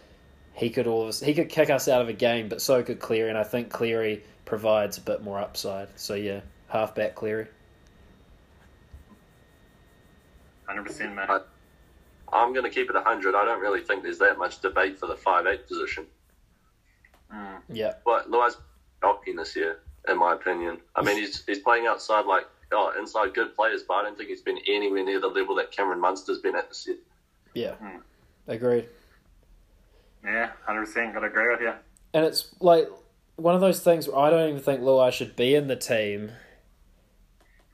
he 0.54 0.70
could 0.70 0.86
all 0.86 1.12
he 1.12 1.34
could 1.34 1.50
kick 1.50 1.68
us 1.70 1.86
out 1.86 2.00
of 2.00 2.08
a 2.08 2.14
game, 2.14 2.48
but 2.48 2.62
so 2.62 2.82
could 2.82 2.98
Cleary, 2.98 3.28
and 3.28 3.38
I 3.38 3.44
think 3.44 3.68
Cleary 3.70 4.22
provides 4.46 4.96
a 4.96 5.02
bit 5.02 5.22
more 5.22 5.38
upside. 5.38 5.88
So 6.00 6.14
yeah, 6.14 6.40
halfback 6.68 7.14
Cleary. 7.14 7.48
Hundred 10.68 10.84
percent, 10.84 11.14
man. 11.16 11.26
Right. 11.28 11.42
I'm 12.32 12.52
going 12.52 12.64
to 12.64 12.70
keep 12.70 12.90
it 12.90 12.94
100. 12.94 13.34
I 13.34 13.44
don't 13.46 13.60
really 13.60 13.80
think 13.80 14.02
there's 14.02 14.18
that 14.18 14.36
much 14.38 14.60
debate 14.60 14.98
for 14.98 15.06
the 15.06 15.14
5'8 15.14 15.66
position. 15.66 16.06
Mm. 17.34 17.60
Yeah, 17.70 17.94
But 18.04 18.30
Luai's 18.30 18.56
shocking 19.02 19.36
this 19.36 19.56
year, 19.56 19.80
in 20.06 20.18
my 20.18 20.34
opinion. 20.34 20.76
I 20.94 21.02
mean, 21.02 21.16
he's, 21.16 21.42
he's 21.46 21.60
playing 21.60 21.86
outside, 21.86 22.26
like, 22.26 22.44
oh, 22.72 22.92
inside 22.98 23.32
good 23.32 23.54
players, 23.56 23.82
but 23.82 23.94
I 23.94 24.02
don't 24.02 24.16
think 24.18 24.28
he's 24.28 24.42
been 24.42 24.58
anywhere 24.68 25.04
near 25.04 25.20
the 25.20 25.28
level 25.28 25.54
that 25.54 25.70
Cameron 25.72 26.00
Munster's 26.00 26.38
been 26.40 26.54
at 26.54 26.68
this 26.68 26.86
year. 26.86 26.96
yeah, 27.54 27.74
Hmm. 27.76 28.00
agreed. 28.46 28.88
Yeah, 30.22 30.50
hundred 30.66 30.84
percent. 30.86 31.14
Got 31.14 31.20
to 31.20 31.26
agree 31.28 31.48
with 31.50 31.60
you. 31.62 31.72
And 32.12 32.24
it's 32.26 32.48
like 32.60 32.88
one 33.36 33.54
of 33.54 33.60
those 33.62 33.80
things 33.80 34.06
where 34.08 34.18
I 34.18 34.28
don't 34.30 34.48
even 34.50 34.60
think 34.60 34.82
Luai 34.82 35.12
should 35.12 35.34
be 35.36 35.54
in 35.54 35.68
the 35.68 35.76
team. 35.76 36.32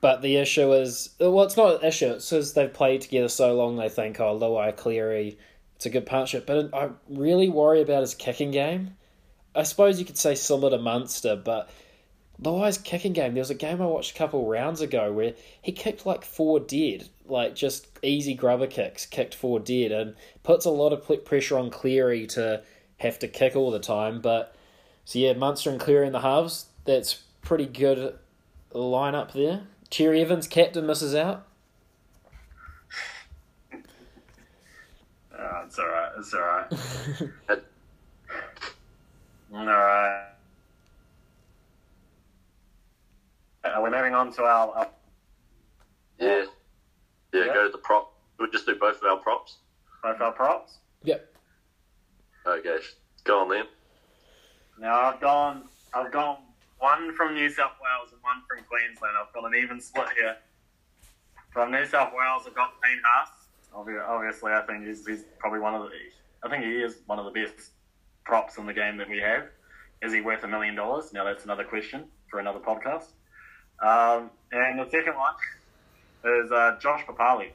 But 0.05 0.21
the 0.21 0.35
issue 0.35 0.71
is, 0.71 1.09
well, 1.19 1.41
it's 1.41 1.57
not 1.57 1.81
an 1.81 1.87
issue. 1.87 2.11
It's 2.11 2.29
because 2.29 2.53
they've 2.53 2.71
played 2.71 3.01
together 3.01 3.27
so 3.27 3.55
long. 3.55 3.75
They 3.75 3.89
think, 3.89 4.19
oh, 4.19 4.37
Luai 4.37 4.77
Cleary, 4.77 5.35
it's 5.77 5.87
a 5.87 5.89
good 5.89 6.05
partnership. 6.05 6.45
But 6.45 6.75
I 6.75 6.89
really 7.09 7.49
worry 7.49 7.81
about 7.81 8.01
his 8.01 8.13
kicking 8.13 8.51
game. 8.51 8.97
I 9.55 9.63
suppose 9.63 9.97
you 9.97 10.05
could 10.05 10.19
say 10.19 10.35
similar 10.35 10.69
to 10.69 10.77
Munster, 10.77 11.35
but 11.35 11.71
Luai's 12.39 12.77
kicking 12.77 13.13
game. 13.13 13.33
There 13.33 13.41
was 13.41 13.49
a 13.49 13.55
game 13.55 13.81
I 13.81 13.87
watched 13.87 14.11
a 14.11 14.17
couple 14.19 14.47
rounds 14.47 14.79
ago 14.79 15.11
where 15.11 15.33
he 15.59 15.71
kicked 15.71 16.05
like 16.05 16.23
four 16.23 16.59
dead, 16.59 17.09
like 17.25 17.55
just 17.55 17.87
easy 18.03 18.35
grubber 18.35 18.67
kicks, 18.67 19.07
kicked 19.07 19.33
four 19.33 19.59
dead, 19.59 19.91
and 19.91 20.13
puts 20.43 20.65
a 20.65 20.69
lot 20.69 20.93
of 20.93 21.25
pressure 21.25 21.57
on 21.57 21.71
Cleary 21.71 22.27
to 22.27 22.61
have 22.97 23.17
to 23.17 23.27
kick 23.27 23.55
all 23.55 23.71
the 23.71 23.79
time. 23.79 24.21
But 24.21 24.55
so 25.03 25.17
yeah, 25.17 25.33
Munster 25.33 25.71
and 25.71 25.79
Cleary 25.79 26.05
in 26.05 26.13
the 26.13 26.21
halves. 26.21 26.67
That's 26.83 27.23
pretty 27.41 27.65
good 27.65 28.19
lineup 28.71 29.33
there. 29.33 29.63
Cherry 29.89 30.21
Evans, 30.21 30.47
captain, 30.47 30.85
misses 30.85 31.15
out. 31.15 31.47
Oh, 35.37 35.63
it's 35.65 35.79
alright. 35.79 36.11
It's 36.17 36.33
alright. 36.33 36.71
alright. 39.53 40.21
Are 43.65 43.83
we 43.83 43.89
moving 43.89 44.13
on 44.13 44.31
to 44.33 44.43
our? 44.43 44.69
our... 44.71 44.87
Yeah. 46.19 46.45
yeah. 47.33 47.45
Yeah, 47.45 47.53
go 47.53 47.65
to 47.65 47.71
the 47.71 47.77
prop. 47.77 48.13
We'll 48.39 48.49
just 48.49 48.65
do 48.65 48.75
both 48.75 48.97
of 48.97 49.03
our 49.03 49.17
props. 49.17 49.57
Both 50.01 50.21
our 50.21 50.31
props? 50.31 50.77
Yep. 51.03 51.33
Okay, 52.47 52.77
go 53.23 53.41
on 53.41 53.49
then. 53.49 53.65
Now 54.79 55.01
I've 55.01 55.19
gone. 55.19 55.63
I've 55.93 56.11
gone 56.11 56.37
one 56.85 57.15
from 57.15 57.33
New 57.33 57.49
South 57.49 57.73
Wales 57.81 58.13
and 58.13 58.21
one 58.21 58.43
from 58.47 58.63
Queensland. 58.69 59.15
I've 59.19 59.33
got 59.33 59.43
an 59.45 59.55
even 59.55 59.81
split 59.81 60.09
here. 60.19 60.37
From 61.51 61.71
New 61.71 61.83
South 61.87 62.11
Wales, 62.13 62.43
I've 62.45 62.53
got 62.53 62.79
Payne 62.79 63.01
Haas. 63.03 63.29
Obviously, 63.73 64.51
I 64.51 64.61
think 64.67 64.85
he's, 64.85 65.05
he's 65.07 65.23
probably 65.39 65.59
one 65.59 65.73
of 65.73 65.81
the. 65.81 65.89
I 66.43 66.49
think 66.49 66.63
he 66.63 66.73
is 66.73 66.97
one 67.07 67.17
of 67.17 67.25
the 67.25 67.31
best 67.31 67.71
props 68.23 68.57
in 68.59 68.67
the 68.67 68.73
game 68.73 68.97
that 68.97 69.09
we 69.09 69.17
have. 69.17 69.45
Is 70.03 70.13
he 70.13 70.21
worth 70.21 70.43
a 70.43 70.47
million 70.47 70.75
dollars? 70.75 71.11
Now 71.11 71.23
that's 71.23 71.43
another 71.43 71.63
question 71.63 72.03
for 72.29 72.39
another 72.39 72.59
podcast. 72.59 73.07
Um, 73.81 74.29
and 74.51 74.79
the 74.79 74.87
second 74.91 75.15
one 75.15 75.33
is 76.23 76.51
uh, 76.51 76.77
Josh 76.79 77.03
Papalii 77.05 77.49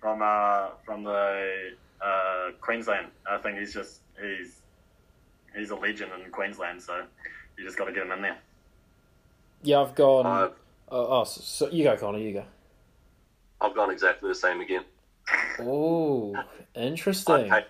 from 0.00 0.20
uh, 0.22 0.68
from 0.84 1.02
the 1.02 1.70
uh, 2.02 2.50
Queensland. 2.60 3.06
I 3.26 3.38
think 3.38 3.58
he's 3.58 3.72
just 3.72 4.00
he's 4.20 4.60
he's 5.56 5.70
a 5.70 5.76
legend 5.76 6.12
in 6.22 6.30
Queensland, 6.30 6.82
so 6.82 7.04
you 7.56 7.64
just 7.64 7.76
got 7.76 7.86
to 7.86 7.92
get 7.92 8.04
him 8.04 8.12
in 8.12 8.22
there. 8.22 8.38
Yeah, 9.62 9.80
I've 9.80 9.94
gone. 9.94 10.26
Uh, 10.26 10.50
oh, 10.90 11.24
so 11.24 11.68
you 11.70 11.84
go, 11.84 11.96
Connor. 11.96 12.18
You 12.18 12.32
go. 12.32 12.44
I've 13.60 13.74
gone 13.74 13.90
exactly 13.90 14.28
the 14.28 14.34
same 14.34 14.60
again. 14.60 14.84
Oh, 15.60 16.34
interesting. 16.74 17.50
I, 17.50 17.64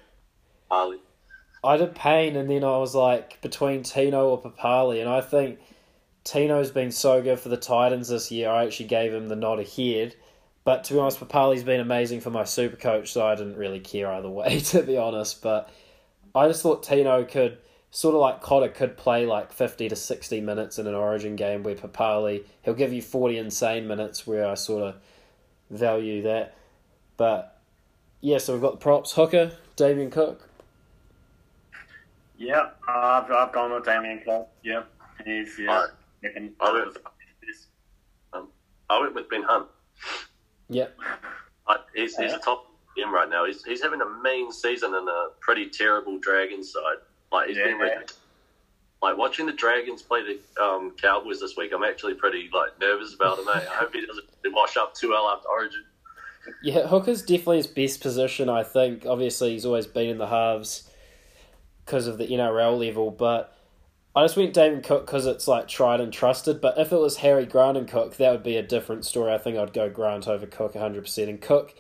I 1.63 1.77
did 1.77 1.95
Payne, 1.95 2.37
and 2.37 2.51
then 2.51 2.65
I 2.65 2.77
was 2.79 2.95
like 2.95 3.41
between 3.41 3.83
Tino 3.83 4.29
or 4.29 4.43
Papalii, 4.43 5.01
and 5.01 5.09
I 5.09 5.21
think 5.21 5.61
Tino's 6.25 6.71
been 6.71 6.91
so 6.91 7.23
good 7.23 7.39
for 7.39 7.49
the 7.49 7.57
Titans 7.57 8.09
this 8.09 8.31
year. 8.31 8.51
I 8.51 8.65
actually 8.65 8.87
gave 8.87 9.15
him 9.15 9.29
the 9.29 9.37
nod 9.37 9.61
ahead. 9.61 10.17
But 10.65 10.85
to 10.85 10.95
be 10.95 10.99
honest, 10.99 11.21
Papalii's 11.21 11.63
been 11.63 11.81
amazing 11.81 12.21
for 12.21 12.31
my 12.31 12.45
super 12.45 12.77
coach, 12.77 13.13
so 13.13 13.25
I 13.25 13.35
didn't 13.35 13.57
really 13.57 13.81
care 13.81 14.11
either 14.11 14.31
way, 14.31 14.61
to 14.71 14.83
be 14.83 14.97
honest. 14.97 15.43
But 15.43 15.71
I 16.35 16.49
just 16.49 16.63
thought 16.63 16.83
Tino 16.83 17.25
could, 17.25 17.59
sort 17.95 18.17
of 18.17 18.21
like 18.21 18.43
Cotter, 18.43 18.69
could 18.69 18.97
play 18.97 19.25
like 19.25 19.53
50 19.53 19.89
to 19.89 19.95
60 19.95 20.41
minutes 20.41 20.81
in 20.81 20.89
an 20.89 20.97
origin 20.97 21.37
game 21.37 21.63
where 21.63 21.77
Papalii, 21.77 22.45
he'll 22.63 22.75
give 22.75 22.93
you 22.93 23.01
40 23.01 23.39
insane 23.39 23.87
minutes 23.87 24.27
where 24.27 24.49
I 24.49 24.55
sort 24.55 24.83
of 24.83 24.97
value 25.71 26.21
that. 26.23 26.57
But 27.17 27.57
yeah, 28.21 28.39
so 28.39 28.53
we've 28.53 28.63
got 28.63 28.73
the 28.73 28.79
props. 28.79 29.13
Hooker, 29.13 29.53
Damien 29.77 30.11
Cook. 30.11 30.49
Yeah, 32.37 32.71
I've, 32.89 33.31
I've 33.31 33.53
gone 33.53 33.73
with 33.73 33.85
Damien 33.85 34.23
Cook. 34.25 34.49
Yeah, 34.65 34.83
he's, 35.25 35.57
yeah. 35.57 35.87
I 36.25 36.73
went, 36.73 36.99
um, 38.33 38.49
I 38.91 39.01
went 39.01 39.15
with 39.15 39.31
Ben 39.31 39.45
Hunt. 39.45 39.69
Yeah. 40.69 40.87
I, 41.69 41.77
he's, 41.95 42.17
he's 42.17 42.33
yeah. 42.33 42.37
a 42.37 42.41
top 42.41 42.67
him 42.97 43.15
right 43.15 43.29
now. 43.29 43.45
He's 43.45 43.65
he's 43.65 43.83
having 43.83 44.01
a 44.01 44.23
mean 44.23 44.53
season 44.53 44.95
in 44.95 45.09
a 45.09 45.29
pretty 45.41 45.69
terrible 45.69 46.19
Dragons 46.19 46.73
side. 46.73 46.99
Like 47.35 47.49
he's 47.49 47.57
yeah, 47.57 47.65
been 47.65 47.81
yeah. 47.81 48.01
like 49.03 49.19
watching 49.19 49.47
the 49.47 49.53
Dragons 49.53 50.03
play 50.03 50.21
the 50.23 50.63
um, 50.63 50.93
Cowboys 50.93 51.41
this 51.41 51.57
week. 51.57 51.73
I'm 51.75 51.83
actually 51.83 52.15
pretty 52.15 52.49
like 52.53 52.79
nervous 52.81 53.13
about 53.13 53.41
him. 53.41 53.47
Mate. 53.47 53.67
I 53.69 53.75
hope 53.75 53.93
he 53.93 54.07
doesn't 54.07 54.25
wash 54.47 54.77
up 54.77 54.95
too 54.95 55.11
well 55.11 55.29
after 55.29 55.49
Origin. 55.49 55.85
Yeah, 56.63 56.87
Hooker's 56.87 57.23
definitely 57.23 57.57
his 57.57 57.67
best 57.67 58.01
position. 58.01 58.49
I 58.49 58.63
think. 58.63 59.05
Obviously, 59.05 59.51
he's 59.51 59.67
always 59.67 59.89
been 59.89 60.11
in 60.11 60.19
the 60.19 60.29
halves 60.29 60.89
because 61.85 62.07
of 62.07 62.19
the 62.19 62.27
NRL 62.29 62.79
level, 62.79 63.11
but 63.11 63.55
I 64.15 64.23
just 64.23 64.37
went 64.37 64.55
Damien 64.55 64.81
Cook 64.81 65.07
because 65.07 65.27
it's 65.27 65.49
like 65.49 65.67
tried 65.67 66.01
and 66.01 66.13
trusted. 66.13 66.61
But 66.61 66.79
if 66.79 66.93
it 66.93 66.99
was 66.99 67.17
Harry 67.17 67.47
Grant 67.47 67.77
and 67.77 67.89
Cook, 67.89 68.17
that 68.17 68.31
would 68.31 68.45
be 68.45 68.57
a 68.57 68.63
different 68.63 69.05
story. 69.05 69.33
I 69.33 69.39
think 69.39 69.59
I'd 69.59 69.73
go 69.73 69.91
Grant 69.91 70.29
over 70.29 70.47
Cook 70.47 70.75
100%. 70.75 71.29
And 71.29 71.41
Cook 71.41 71.75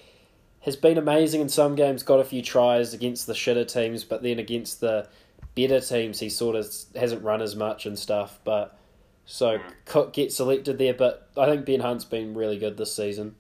has 0.62 0.74
been 0.74 0.98
amazing 0.98 1.42
in 1.42 1.48
some 1.48 1.76
games, 1.76 2.02
got 2.02 2.18
a 2.18 2.24
few 2.24 2.42
tries 2.42 2.92
against 2.92 3.28
the 3.28 3.34
shitter 3.34 3.70
teams, 3.70 4.02
but 4.02 4.22
then 4.22 4.40
against 4.40 4.80
the 4.80 5.06
better 5.54 5.80
teams, 5.80 6.20
he 6.20 6.28
sort 6.28 6.56
of 6.56 6.66
hasn't 6.96 7.22
run 7.22 7.42
as 7.42 7.56
much 7.56 7.86
and 7.86 7.98
stuff. 7.98 8.40
But 8.44 8.78
so 9.24 9.58
Cook 9.84 10.12
gets 10.12 10.36
selected 10.36 10.78
there, 10.78 10.94
but 10.94 11.28
I 11.36 11.46
think 11.46 11.64
Ben 11.64 11.80
Hunt's 11.80 12.04
been 12.04 12.34
really 12.34 12.58
good 12.58 12.76
this 12.76 12.94
season. 12.94 13.36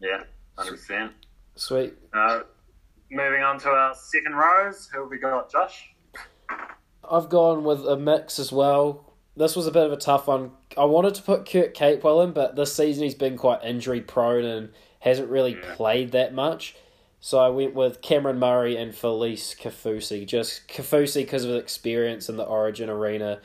Yeah, 0.00 0.24
100%. 0.56 1.10
Sweet. 1.56 1.94
Uh, 2.12 2.40
moving 3.10 3.42
on 3.42 3.58
to 3.60 3.68
our 3.68 3.94
second 3.94 4.34
rows, 4.34 4.88
who 4.92 5.00
have 5.02 5.10
we 5.10 5.18
got, 5.18 5.50
Josh? 5.50 5.92
I've 7.10 7.28
gone 7.28 7.64
with 7.64 7.86
a 7.86 7.96
mix 7.96 8.38
as 8.38 8.52
well. 8.52 9.12
This 9.36 9.56
was 9.56 9.66
a 9.66 9.70
bit 9.70 9.86
of 9.86 9.92
a 9.92 9.96
tough 9.96 10.26
one. 10.26 10.52
I 10.76 10.84
wanted 10.84 11.14
to 11.14 11.22
put 11.22 11.50
Kurt 11.50 11.74
Capewell 11.74 12.24
in, 12.24 12.32
but 12.32 12.56
this 12.56 12.74
season 12.74 13.04
he's 13.04 13.14
been 13.14 13.36
quite 13.36 13.62
injury 13.64 14.00
prone 14.00 14.44
and 14.44 14.70
hasn't 15.00 15.30
really 15.30 15.54
yeah. 15.54 15.74
played 15.74 16.12
that 16.12 16.34
much. 16.34 16.74
So 17.20 17.38
I 17.38 17.48
went 17.48 17.74
with 17.74 18.00
Cameron 18.00 18.38
Murray 18.38 18.76
and 18.76 18.92
Felise 18.92 19.56
Kaufusi. 19.56 20.26
Just 20.26 20.68
Kaufusi 20.68 21.22
because 21.22 21.44
of 21.44 21.50
his 21.50 21.60
experience 21.60 22.28
in 22.28 22.36
the 22.36 22.44
Origin 22.44 22.88
arena, 22.88 23.40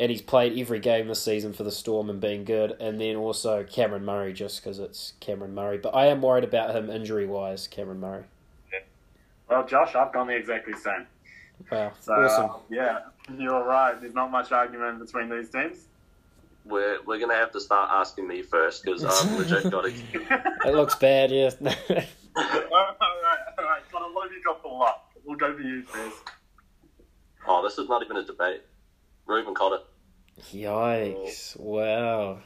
and 0.00 0.10
he's 0.10 0.22
played 0.22 0.58
every 0.58 0.80
game 0.80 1.06
this 1.08 1.22
season 1.22 1.52
for 1.52 1.62
the 1.62 1.70
Storm 1.70 2.10
and 2.10 2.20
being 2.20 2.44
good. 2.44 2.72
And 2.80 3.00
then 3.00 3.16
also 3.16 3.62
Cameron 3.64 4.04
Murray 4.04 4.32
just 4.32 4.62
because 4.62 4.78
it's 4.78 5.12
Cameron 5.20 5.54
Murray. 5.54 5.78
But 5.78 5.94
I 5.94 6.06
am 6.06 6.20
worried 6.20 6.44
about 6.44 6.74
him 6.74 6.90
injury 6.90 7.26
wise, 7.26 7.68
Cameron 7.68 8.00
Murray. 8.00 8.24
Yeah. 8.72 8.80
Well, 9.48 9.66
Josh, 9.66 9.94
I've 9.94 10.12
gone 10.12 10.26
the 10.26 10.36
exactly 10.36 10.74
same. 10.74 11.06
Wow, 11.70 11.92
so, 12.00 12.12
awesome. 12.12 12.50
Uh, 12.50 12.54
yeah, 12.70 12.98
you're 13.38 13.64
right. 13.64 13.98
There's 14.00 14.14
not 14.14 14.30
much 14.30 14.52
argument 14.52 14.98
between 14.98 15.30
these 15.30 15.48
teams. 15.48 15.86
We're, 16.64 16.98
we're 17.06 17.18
going 17.18 17.30
to 17.30 17.36
have 17.36 17.52
to 17.52 17.60
start 17.60 17.90
asking 17.92 18.26
me 18.26 18.42
first 18.42 18.82
because 18.82 19.04
I've 19.04 19.38
legit 19.38 19.70
got 19.70 19.84
to. 19.84 19.90
it 20.68 20.74
looks 20.74 20.96
bad, 20.96 21.30
yeah. 21.30 21.50
all 22.36 22.42
right, 22.42 22.66
all 22.70 23.22
right, 23.22 23.38
all 23.58 23.64
right. 23.64 23.82
Connor, 23.90 24.12
what 24.12 24.28
have 24.28 24.32
you 24.32 24.42
got 24.44 24.62
for 24.62 24.78
luck? 24.78 25.10
We'll 25.24 25.36
go 25.36 25.54
for 25.54 25.62
you 25.62 25.82
first. 25.82 26.16
Oh, 27.46 27.62
this 27.62 27.78
is 27.78 27.88
not 27.88 28.02
even 28.04 28.16
a 28.16 28.24
debate. 28.24 28.62
Reuben 29.26 29.54
Cotter. 29.54 29.82
Yikes! 30.52 31.58
Wow. 31.58 32.40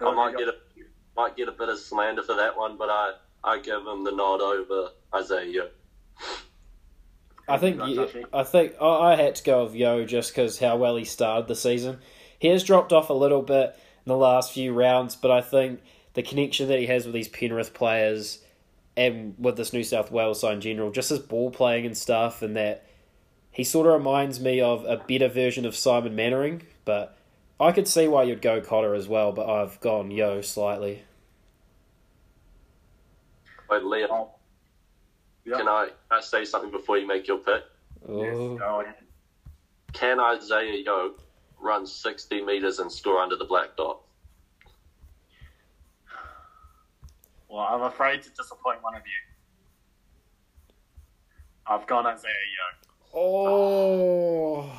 I 0.00 0.14
might 0.14 0.36
get 0.36 0.48
a 0.48 0.54
might 1.16 1.36
get 1.36 1.48
a 1.48 1.52
bit 1.52 1.68
of 1.68 1.78
slander 1.78 2.22
for 2.22 2.34
that 2.34 2.56
one, 2.56 2.76
but 2.76 2.88
I 2.88 3.12
I 3.44 3.58
give 3.60 3.86
him 3.86 4.04
the 4.04 4.12
nod 4.12 4.40
over 4.40 4.90
Isaiah. 5.14 5.68
I 7.48 7.58
think 7.58 7.80
I 8.32 8.44
think 8.44 8.74
oh, 8.80 9.00
I 9.00 9.16
had 9.16 9.34
to 9.36 9.44
go 9.44 9.64
with 9.64 9.74
Yeo 9.74 10.04
just 10.04 10.30
because 10.32 10.58
how 10.58 10.76
well 10.76 10.96
he 10.96 11.04
started 11.04 11.48
the 11.48 11.56
season. 11.56 11.98
He 12.38 12.48
has 12.48 12.64
dropped 12.64 12.92
off 12.92 13.10
a 13.10 13.14
little 13.14 13.42
bit 13.42 13.76
in 14.04 14.10
the 14.10 14.16
last 14.16 14.52
few 14.52 14.72
rounds, 14.72 15.16
but 15.16 15.30
I 15.30 15.40
think 15.40 15.80
the 16.14 16.22
connection 16.22 16.68
that 16.68 16.78
he 16.78 16.86
has 16.86 17.04
with 17.04 17.14
these 17.14 17.28
Penrith 17.28 17.74
players 17.74 18.40
and 18.96 19.34
with 19.38 19.56
this 19.56 19.72
New 19.72 19.82
South 19.82 20.10
Wales 20.10 20.40
side 20.40 20.54
in 20.54 20.60
general, 20.60 20.90
just 20.90 21.10
his 21.10 21.18
ball 21.18 21.50
playing 21.50 21.86
and 21.86 21.96
stuff, 21.96 22.42
and 22.42 22.56
that 22.56 22.84
he 23.50 23.64
sort 23.64 23.86
of 23.86 23.94
reminds 23.94 24.40
me 24.40 24.60
of 24.60 24.84
a 24.84 24.96
better 24.96 25.28
version 25.28 25.64
of 25.64 25.74
Simon 25.74 26.14
Mannering. 26.14 26.62
But 26.84 27.16
I 27.58 27.72
could 27.72 27.88
see 27.88 28.08
why 28.08 28.24
you'd 28.24 28.42
go 28.42 28.60
Cotter 28.60 28.94
as 28.94 29.08
well, 29.08 29.32
but 29.32 29.48
I've 29.48 29.80
gone 29.80 30.10
Yeo 30.10 30.40
slightly. 30.40 31.02
Wait, 33.70 33.82
Liam. 33.82 34.28
Yep. 35.44 35.58
Can 35.58 35.68
I, 35.68 35.88
I 36.10 36.20
say 36.20 36.44
something 36.44 36.70
before 36.70 36.98
you 36.98 37.06
make 37.06 37.26
your 37.26 37.38
pick? 37.38 37.62
Yes, 38.08 38.94
Can 39.92 40.20
Isaiah 40.20 40.82
Yeo 40.84 41.14
run 41.60 41.86
60 41.86 42.44
metres 42.44 42.78
and 42.78 42.90
score 42.90 43.20
under 43.20 43.36
the 43.36 43.44
black 43.44 43.76
dot? 43.76 44.00
Well, 47.52 47.68
I'm 47.68 47.82
afraid 47.82 48.22
to 48.22 48.30
disappoint 48.30 48.82
one 48.82 48.94
of 48.94 49.02
you. 49.04 49.12
I've 51.66 51.86
gone 51.86 52.06
Isaiah 52.06 52.32
Yeo. 52.32 53.20
Oh, 53.20 54.72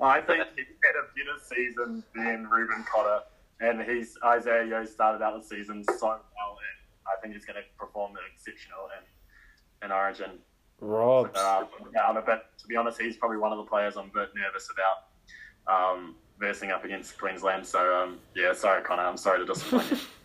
I 0.00 0.22
think 0.22 0.42
he 0.56 0.62
had 0.62 0.96
a 0.96 1.04
better 1.14 1.38
season 1.44 2.02
than 2.14 2.48
Reuben 2.48 2.82
Cotter, 2.90 3.20
and 3.60 3.82
he's 3.82 4.16
Isaiah 4.24 4.64
Yeo 4.64 4.86
started 4.86 5.22
out 5.22 5.38
the 5.38 5.46
season 5.46 5.84
so 5.84 6.06
well, 6.06 6.16
and 6.16 7.06
I 7.06 7.20
think 7.20 7.34
he's 7.34 7.44
going 7.44 7.62
to 7.62 7.68
perform 7.78 8.12
exceptional 8.34 8.88
in 8.98 9.84
in 9.84 9.92
Origin. 9.92 10.38
Rob. 10.80 11.30
Uh, 11.34 11.66
yeah, 11.94 12.08
I'm 12.08 12.16
a 12.16 12.22
bit, 12.22 12.40
to 12.56 12.66
be 12.68 12.76
honest, 12.76 13.02
he's 13.02 13.18
probably 13.18 13.36
one 13.36 13.52
of 13.52 13.58
the 13.58 13.64
players 13.64 13.98
I'm 13.98 14.06
a 14.06 14.18
bit 14.18 14.30
nervous 14.34 14.66
about 14.72 15.92
um, 15.92 16.16
versing 16.40 16.70
up 16.70 16.86
against 16.86 17.18
Queensland. 17.18 17.66
So 17.66 17.94
um, 17.94 18.18
yeah, 18.34 18.54
sorry, 18.54 18.82
Connor, 18.82 19.02
I'm 19.02 19.18
sorry 19.18 19.40
to 19.40 19.44
disappoint 19.44 19.90
you. 19.90 19.98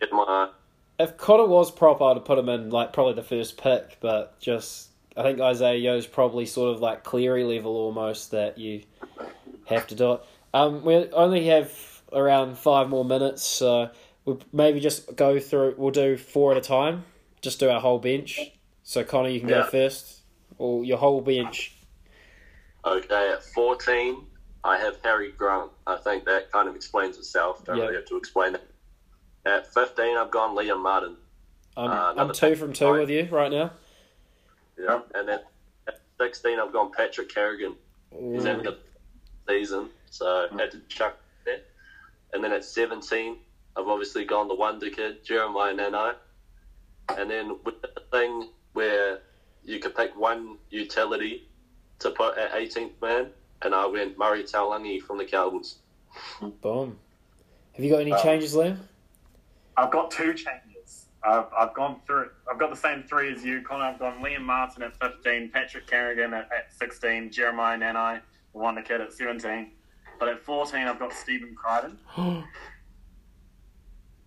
Get 0.00 0.12
my 0.12 0.50
If 0.98 1.16
Cotter 1.16 1.46
was 1.46 1.70
proper, 1.70 2.04
I'd 2.04 2.16
have 2.16 2.24
put 2.24 2.38
him 2.38 2.48
in 2.48 2.70
like 2.70 2.92
probably 2.92 3.14
the 3.14 3.22
first 3.22 3.56
pick, 3.56 3.98
but 4.00 4.38
just 4.40 4.90
I 5.16 5.22
think 5.22 5.40
Isaiah 5.40 5.78
Yeo's 5.78 6.06
probably 6.06 6.46
sort 6.46 6.74
of 6.74 6.80
like 6.80 7.04
Cleary 7.04 7.44
level 7.44 7.74
almost 7.76 8.32
that 8.32 8.58
you 8.58 8.82
have 9.66 9.86
to 9.88 9.94
do 9.94 10.12
it. 10.14 10.20
Um, 10.52 10.84
we 10.84 11.10
only 11.12 11.46
have 11.46 11.72
around 12.12 12.58
five 12.58 12.88
more 12.88 13.04
minutes, 13.04 13.42
so 13.42 13.90
we'll 14.24 14.40
maybe 14.52 14.80
just 14.80 15.16
go 15.16 15.38
through. 15.38 15.74
We'll 15.76 15.90
do 15.90 16.16
four 16.16 16.52
at 16.52 16.58
a 16.58 16.60
time. 16.60 17.04
Just 17.40 17.60
do 17.60 17.68
our 17.70 17.80
whole 17.80 17.98
bench. 17.98 18.40
So 18.82 19.02
Connor, 19.04 19.30
you 19.30 19.40
can 19.40 19.48
go 19.48 19.64
first, 19.64 20.20
or 20.58 20.84
your 20.84 20.98
whole 20.98 21.20
bench. 21.20 21.76
Okay, 22.84 23.32
at 23.32 23.42
14, 23.42 24.24
I 24.62 24.78
have 24.78 24.98
Harry 25.02 25.32
Grant. 25.32 25.70
I 25.86 25.96
think 25.96 26.24
that 26.26 26.52
kind 26.52 26.68
of 26.68 26.76
explains 26.76 27.18
itself. 27.18 27.64
Don't 27.64 27.78
Yeah. 27.78 27.82
really 27.84 27.96
have 27.96 28.04
to 28.06 28.16
explain 28.16 28.54
it. 28.54 28.62
At 29.46 29.72
15, 29.72 30.16
I've 30.16 30.30
gone 30.30 30.56
Liam 30.56 30.82
Martin. 30.82 31.16
I'm, 31.76 31.90
Uh, 31.90 32.14
I'm 32.22 32.32
two 32.32 32.56
from 32.56 32.72
two 32.72 32.92
with 32.92 33.08
you 33.10 33.28
right 33.30 33.50
now. 33.50 33.70
Yeah. 34.78 35.00
And 35.14 35.28
then 35.28 35.40
at 35.86 36.00
16, 36.20 36.58
I've 36.58 36.72
gone 36.72 36.90
Patrick 36.92 37.28
Carrigan. 37.32 37.76
He's 38.10 38.44
having 38.44 38.66
a 38.66 38.76
season, 39.48 39.88
so 40.10 40.48
I 40.52 40.60
had 40.60 40.72
to 40.72 40.80
chuck 40.88 41.16
that. 41.44 41.64
And 42.32 42.42
then 42.42 42.52
at 42.52 42.64
17, 42.64 43.36
I've 43.76 43.86
obviously 43.88 44.24
gone 44.24 44.48
the 44.48 44.54
Wonder 44.54 44.90
Kid, 44.90 45.24
Jeremiah 45.24 45.74
Nanai. 45.74 46.14
And 47.16 47.30
then 47.30 47.56
with 47.64 47.80
the 47.82 47.88
thing 48.10 48.48
where 48.72 49.20
you 49.64 49.78
could 49.78 49.94
pick 49.94 50.16
one 50.16 50.56
utility 50.70 51.46
to 52.00 52.10
put 52.10 52.36
at 52.36 52.52
18th 52.52 53.00
man, 53.00 53.30
and 53.62 53.74
I 53.74 53.86
went 53.86 54.18
Murray 54.18 54.42
Taulagi 54.42 55.00
from 55.00 55.18
the 55.18 55.24
Cowboys. 55.24 55.76
Boom. 56.62 56.98
Have 57.74 57.84
you 57.84 57.90
got 57.90 58.00
any 58.00 58.12
Oh. 58.12 58.22
changes, 58.22 58.54
Liam? 58.54 58.78
I've 59.76 59.90
got 59.90 60.10
two 60.10 60.34
changes. 60.34 61.06
I've, 61.24 61.46
I've 61.56 61.74
gone 61.74 62.00
through. 62.06 62.30
I've 62.50 62.58
got 62.58 62.70
the 62.70 62.76
same 62.76 63.02
three 63.02 63.32
as 63.32 63.44
you, 63.44 63.62
Connor. 63.62 63.84
I've 63.84 63.98
gone 63.98 64.22
Liam 64.22 64.42
Martin 64.42 64.82
at 64.82 64.96
15, 65.00 65.50
Patrick 65.50 65.86
Carrigan 65.86 66.32
at, 66.34 66.48
at 66.52 66.72
16, 66.78 67.32
Jeremiah 67.32 67.78
Nanai, 67.78 68.20
the 68.52 68.58
Wonder 68.58 68.82
Kid 68.82 69.00
at 69.00 69.12
17. 69.12 69.72
But 70.18 70.28
at 70.28 70.40
14, 70.44 70.80
I've 70.80 70.98
got 70.98 71.12
Stephen 71.12 71.54
Crichton. 71.54 71.98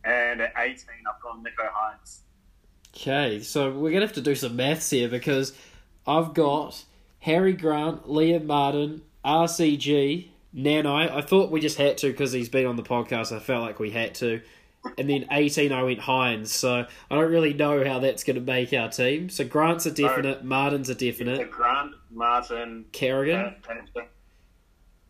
And 0.01 0.41
at 0.41 0.53
18, 0.57 0.77
I've 1.13 1.21
got 1.21 1.43
Nicho 1.43 1.69
Hynes. 1.73 2.19
Okay, 2.95 3.41
so 3.41 3.69
we're 3.71 3.91
gonna 3.91 4.05
have 4.05 4.15
to 4.15 4.21
do 4.21 4.33
some 4.33 4.55
maths 4.55 4.89
here 4.89 5.09
because 5.09 5.53
I've 6.07 6.33
got 6.33 6.85
Harry 7.19 7.53
Grant, 7.53 8.05
Liam 8.07 8.45
Martin, 8.45 9.01
RCG, 9.25 10.29
Nanai. 10.55 11.11
I 11.11 11.21
thought 11.21 11.51
we 11.51 11.59
just 11.59 11.77
had 11.77 11.97
to 11.99 12.07
because 12.07 12.31
he's 12.31 12.49
been 12.49 12.65
on 12.65 12.77
the 12.77 12.83
podcast. 12.83 13.35
I 13.35 13.39
felt 13.39 13.61
like 13.61 13.77
we 13.79 13.91
had 13.91 14.15
to. 14.15 14.41
And 14.97 15.09
then 15.09 15.25
18, 15.31 15.71
I 15.71 15.83
went 15.83 15.99
Hynes. 15.99 16.47
So 16.47 16.85
I 17.11 17.15
don't 17.15 17.29
really 17.29 17.53
know 17.53 17.83
how 17.85 17.99
that's 17.99 18.23
going 18.23 18.35
to 18.35 18.41
make 18.41 18.73
our 18.73 18.89
team. 18.89 19.29
So 19.29 19.43
Grant's 19.45 19.85
a 19.85 19.91
oh, 19.91 19.93
definite, 19.93 20.43
Martin's 20.43 20.89
a 20.89 20.95
definite, 20.95 21.51
Grant, 21.51 21.91
Martin, 22.09 22.85
Carrigan. 22.91 23.55
Pat- 23.61 23.85
Patrick, 23.93 24.09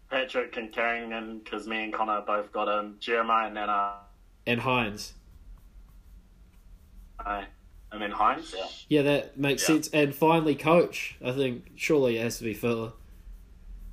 Patrick 0.10 0.58
and 0.58 0.72
Carrigan, 0.72 1.40
because 1.40 1.68
me 1.68 1.84
and 1.84 1.94
Connor 1.94 2.22
both 2.22 2.52
got 2.52 2.68
him. 2.68 2.98
Jeremiah 3.00 3.52
Nanai, 3.52 3.94
and 4.48 4.60
Hynes. 4.60 5.12
and 7.26 8.02
then 8.02 8.12
Hines. 8.12 8.54
Yeah. 8.58 8.66
Yeah, 8.88 9.02
that 9.04 9.38
makes 9.38 9.62
Yeah. 9.64 9.68
sense. 9.76 9.90
And 9.90 10.14
finally, 10.16 10.56
coach. 10.56 11.16
I 11.24 11.32
think 11.32 11.72
surely 11.76 12.18
it 12.18 12.24
has 12.24 12.38
to 12.40 12.44
be 12.44 12.56
Fittler. 12.56 12.94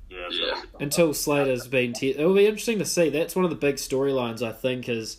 Yeah. 0.09 0.27
Yeah. 0.31 0.61
until 0.79 1.13
Slater's 1.13 1.67
been. 1.67 1.91
Te- 1.93 2.11
It'll 2.11 2.33
be 2.33 2.45
interesting 2.45 2.79
to 2.79 2.85
see. 2.85 3.09
That's 3.09 3.35
one 3.35 3.43
of 3.43 3.51
the 3.51 3.57
big 3.57 3.75
storylines. 3.75 4.41
I 4.41 4.53
think 4.53 4.87
is 4.87 5.17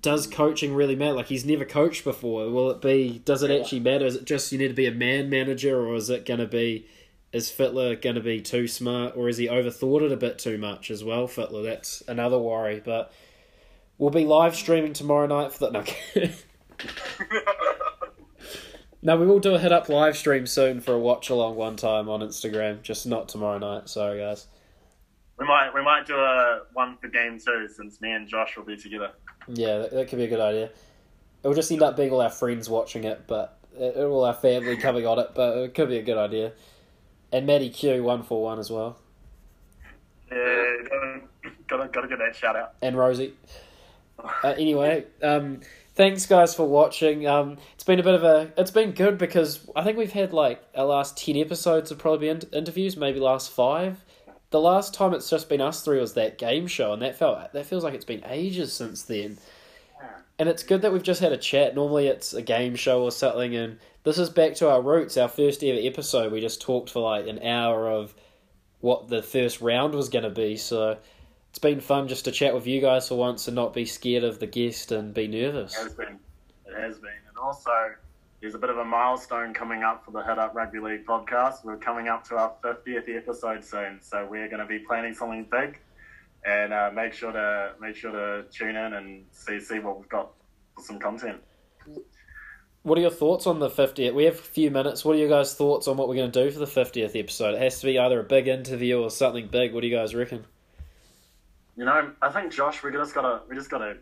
does 0.00 0.26
coaching 0.26 0.74
really 0.74 0.96
matter? 0.96 1.14
Like 1.14 1.26
he's 1.26 1.44
never 1.44 1.64
coached 1.64 2.04
before. 2.04 2.48
Will 2.50 2.70
it 2.70 2.80
be? 2.80 3.20
Does 3.24 3.42
it 3.42 3.50
actually 3.50 3.80
matter? 3.80 4.06
Is 4.06 4.16
it 4.16 4.24
just 4.24 4.52
you 4.52 4.58
need 4.58 4.68
to 4.68 4.74
be 4.74 4.86
a 4.86 4.92
man 4.92 5.30
manager, 5.30 5.80
or 5.80 5.94
is 5.94 6.10
it 6.10 6.26
going 6.26 6.40
to 6.40 6.46
be? 6.46 6.86
Is 7.32 7.50
Fittler 7.50 8.00
going 8.00 8.16
to 8.16 8.22
be 8.22 8.40
too 8.40 8.66
smart, 8.66 9.14
or 9.16 9.28
is 9.28 9.36
he 9.36 9.48
overthought 9.48 10.02
it 10.02 10.12
a 10.12 10.16
bit 10.16 10.38
too 10.38 10.56
much 10.58 10.90
as 10.90 11.04
well? 11.04 11.26
Fittler, 11.26 11.64
that's 11.64 12.02
another 12.08 12.38
worry. 12.38 12.80
But 12.84 13.12
we'll 13.98 14.10
be 14.10 14.24
live 14.24 14.54
streaming 14.56 14.92
tomorrow 14.92 15.26
night 15.26 15.52
for 15.52 15.70
that. 15.70 15.72
No, 15.72 15.84
no, 19.14 19.16
we 19.16 19.26
will 19.26 19.40
do 19.40 19.54
a 19.54 19.58
hit 19.58 19.72
up 19.72 19.88
live 19.88 20.16
stream 20.16 20.46
soon 20.46 20.80
for 20.80 20.94
a 20.94 20.98
watch 20.98 21.28
along 21.28 21.56
one 21.56 21.76
time 21.76 22.08
on 22.08 22.20
Instagram. 22.20 22.82
Just 22.82 23.06
not 23.06 23.28
tomorrow 23.28 23.58
night. 23.58 23.88
Sorry, 23.88 24.20
guys. 24.20 24.46
We 25.38 25.46
might 25.46 25.70
we 25.74 25.82
might 25.82 26.06
do 26.06 26.16
a 26.16 26.62
one 26.72 26.96
for 26.98 27.08
game 27.08 27.38
two 27.38 27.68
since 27.68 28.00
me 28.00 28.12
and 28.12 28.26
Josh 28.28 28.56
will 28.56 28.64
be 28.64 28.76
together. 28.76 29.10
Yeah, 29.46 29.78
that, 29.78 29.90
that 29.92 30.08
could 30.08 30.18
be 30.18 30.24
a 30.24 30.28
good 30.28 30.40
idea. 30.40 30.70
It'll 31.42 31.54
just 31.54 31.70
end 31.70 31.82
up 31.82 31.96
being 31.96 32.10
all 32.10 32.20
our 32.20 32.30
friends 32.30 32.68
watching 32.68 33.04
it, 33.04 33.22
but 33.28 33.56
it, 33.78 33.96
all 33.96 34.24
our 34.24 34.34
family 34.34 34.76
coming 34.76 35.06
on 35.06 35.18
it. 35.20 35.30
But 35.34 35.56
it 35.58 35.74
could 35.74 35.88
be 35.88 35.98
a 35.98 36.02
good 36.02 36.18
idea. 36.18 36.52
And 37.32 37.46
Maddie 37.46 37.70
Q 37.70 38.02
one 38.02 38.22
for 38.24 38.42
one 38.42 38.58
as 38.58 38.70
well, 38.70 38.96
Yeah, 40.30 40.76
gotta 41.68 41.88
gotta, 41.88 42.08
get 42.08 42.18
that 42.18 42.34
shout 42.34 42.56
out. 42.56 42.74
and 42.82 42.96
Rosie. 42.96 43.34
Uh, 44.42 44.48
anyway, 44.56 45.04
um, 45.22 45.60
thanks 45.94 46.26
guys 46.26 46.54
for 46.54 46.66
watching. 46.66 47.26
Um, 47.26 47.58
it's 47.74 47.84
been 47.84 48.00
a 48.00 48.02
bit 48.02 48.14
of 48.14 48.24
a. 48.24 48.52
It's 48.56 48.70
been 48.72 48.92
good 48.92 49.18
because 49.18 49.60
I 49.76 49.84
think 49.84 49.96
we've 49.96 50.10
had 50.12 50.32
like 50.32 50.62
our 50.74 50.86
last 50.86 51.16
ten 51.16 51.36
episodes 51.36 51.90
have 51.90 51.98
probably 51.98 52.26
been 52.32 52.42
interviews, 52.52 52.96
maybe 52.96 53.20
last 53.20 53.50
five. 53.52 54.04
The 54.50 54.60
last 54.60 54.94
time 54.94 55.12
it's 55.12 55.28
just 55.28 55.48
been 55.48 55.60
us 55.60 55.82
three 55.82 56.00
was 56.00 56.14
that 56.14 56.38
game 56.38 56.66
show, 56.66 56.92
and 56.92 57.02
that 57.02 57.16
felt 57.16 57.52
that 57.52 57.66
feels 57.66 57.84
like 57.84 57.94
it's 57.94 58.04
been 58.04 58.24
ages 58.26 58.72
since 58.72 59.02
then. 59.02 59.38
And 60.38 60.48
it's 60.48 60.62
good 60.62 60.82
that 60.82 60.92
we've 60.92 61.02
just 61.02 61.20
had 61.20 61.32
a 61.32 61.36
chat. 61.36 61.74
Normally 61.74 62.06
it's 62.06 62.32
a 62.32 62.42
game 62.42 62.76
show 62.76 63.02
or 63.02 63.10
something, 63.10 63.54
and 63.56 63.78
this 64.04 64.18
is 64.18 64.30
back 64.30 64.54
to 64.56 64.70
our 64.70 64.80
roots. 64.80 65.16
Our 65.16 65.28
first 65.28 65.62
ever 65.64 65.78
episode, 65.82 66.32
we 66.32 66.40
just 66.40 66.62
talked 66.62 66.90
for 66.90 67.02
like 67.02 67.26
an 67.26 67.42
hour 67.42 67.90
of 67.90 68.14
what 68.80 69.08
the 69.08 69.22
first 69.22 69.60
round 69.60 69.94
was 69.94 70.08
going 70.08 70.22
to 70.22 70.30
be. 70.30 70.56
So 70.56 70.96
it's 71.50 71.58
been 71.58 71.80
fun 71.80 72.08
just 72.08 72.24
to 72.26 72.32
chat 72.32 72.54
with 72.54 72.66
you 72.66 72.80
guys 72.80 73.08
for 73.08 73.16
once 73.16 73.48
and 73.48 73.54
not 73.54 73.74
be 73.74 73.84
scared 73.84 74.24
of 74.24 74.38
the 74.38 74.46
guest 74.46 74.92
and 74.92 75.12
be 75.12 75.26
nervous. 75.26 75.76
It 75.76 75.82
has 75.82 75.94
been. 75.94 76.18
It 76.66 76.80
has 76.80 76.98
been. 76.98 77.10
And 77.28 77.36
also, 77.36 77.70
there's 78.40 78.54
a 78.54 78.58
bit 78.58 78.70
of 78.70 78.78
a 78.78 78.84
milestone 78.84 79.52
coming 79.52 79.82
up 79.82 80.04
for 80.04 80.12
the 80.12 80.22
Hit 80.22 80.38
Up 80.38 80.54
Rugby 80.54 80.78
League 80.78 81.04
podcast. 81.04 81.64
We're 81.64 81.76
coming 81.76 82.08
up 82.08 82.24
to 82.28 82.36
our 82.36 82.52
50th 82.62 83.16
episode 83.16 83.64
soon, 83.64 83.98
so 84.00 84.26
we're 84.30 84.48
going 84.48 84.60
to 84.60 84.66
be 84.66 84.78
planning 84.78 85.12
something 85.12 85.46
big. 85.50 85.80
And 86.46 86.72
uh, 86.72 86.90
make 86.94 87.12
sure 87.12 87.32
to 87.32 87.72
make 87.80 87.96
sure 87.96 88.12
to 88.12 88.44
tune 88.50 88.76
in 88.76 88.92
and 88.94 89.24
see 89.32 89.58
see 89.58 89.80
what 89.80 89.98
we've 89.98 90.08
got 90.08 90.30
for 90.76 90.84
some 90.84 91.00
content. 91.00 91.42
What 92.82 92.96
are 92.96 93.00
your 93.00 93.10
thoughts 93.10 93.48
on 93.48 93.58
the 93.58 93.68
50th? 93.68 94.14
We 94.14 94.24
have 94.24 94.34
a 94.34 94.38
few 94.38 94.70
minutes. 94.70 95.04
What 95.04 95.16
are 95.16 95.18
your 95.18 95.28
guys' 95.28 95.54
thoughts 95.54 95.88
on 95.88 95.96
what 95.96 96.08
we're 96.08 96.14
going 96.14 96.30
to 96.30 96.44
do 96.44 96.50
for 96.52 96.60
the 96.60 96.64
50th 96.64 97.18
episode? 97.18 97.54
It 97.54 97.60
has 97.60 97.80
to 97.80 97.86
be 97.86 97.98
either 97.98 98.20
a 98.20 98.24
big 98.24 98.46
interview 98.46 99.00
or 99.02 99.10
something 99.10 99.48
big. 99.48 99.74
What 99.74 99.80
do 99.80 99.88
you 99.88 99.96
guys 99.96 100.14
reckon? 100.14 100.46
You 101.76 101.84
know, 101.84 102.12
I 102.22 102.30
think 102.30 102.52
Josh, 102.52 102.84
we 102.84 102.92
just 102.92 103.14
gotta 103.14 103.40
we 103.48 103.56
just 103.56 103.68
gotta 103.68 103.96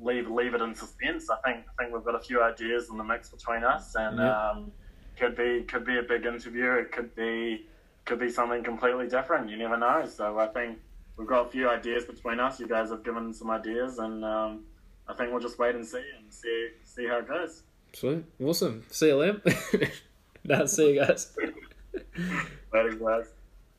leave 0.00 0.28
leave 0.30 0.54
it 0.54 0.60
in 0.62 0.74
suspense. 0.74 1.28
I 1.30 1.36
think 1.44 1.64
I 1.78 1.82
think 1.82 1.94
we've 1.94 2.04
got 2.04 2.14
a 2.14 2.20
few 2.20 2.42
ideas 2.42 2.88
in 2.90 2.96
the 2.96 3.04
mix 3.04 3.28
between 3.30 3.64
us, 3.64 3.94
and 3.94 4.18
Yeah. 4.18 4.50
um, 4.50 4.72
could 5.18 5.36
be 5.36 5.62
could 5.64 5.84
be 5.84 5.98
a 5.98 6.02
big 6.02 6.24
interview. 6.26 6.72
It 6.72 6.92
could 6.92 7.14
be 7.14 7.66
could 8.06 8.18
be 8.18 8.30
something 8.30 8.62
completely 8.64 9.06
different. 9.08 9.50
You 9.50 9.56
never 9.58 9.76
know. 9.76 10.06
So 10.06 10.38
I 10.38 10.46
think 10.48 10.78
we've 11.16 11.28
got 11.28 11.46
a 11.46 11.50
few 11.50 11.68
ideas 11.68 12.04
between 12.06 12.40
us. 12.40 12.58
You 12.58 12.66
guys 12.66 12.90
have 12.90 13.04
given 13.04 13.32
some 13.34 13.50
ideas, 13.50 13.98
and 13.98 14.24
um, 14.24 14.64
I 15.06 15.14
think 15.14 15.30
we'll 15.32 15.40
just 15.40 15.58
wait 15.58 15.74
and 15.74 15.86
see 15.86 16.02
and 16.18 16.32
see 16.32 16.68
see 16.84 17.06
how 17.06 17.18
it 17.18 17.28
goes. 17.28 17.62
Sweet. 17.92 18.24
Awesome. 18.42 18.84
See 18.90 19.08
you, 19.08 19.14
Liam. 19.16 19.90
no, 20.44 20.64
see 20.66 20.94
you 20.94 21.00
guys. 21.04 21.36
Later, 22.72 22.92
guys. 22.94 23.26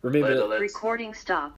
Remember, 0.01 0.45
Later. 0.47 0.59
Recording 0.61 1.13
stop. 1.13 1.49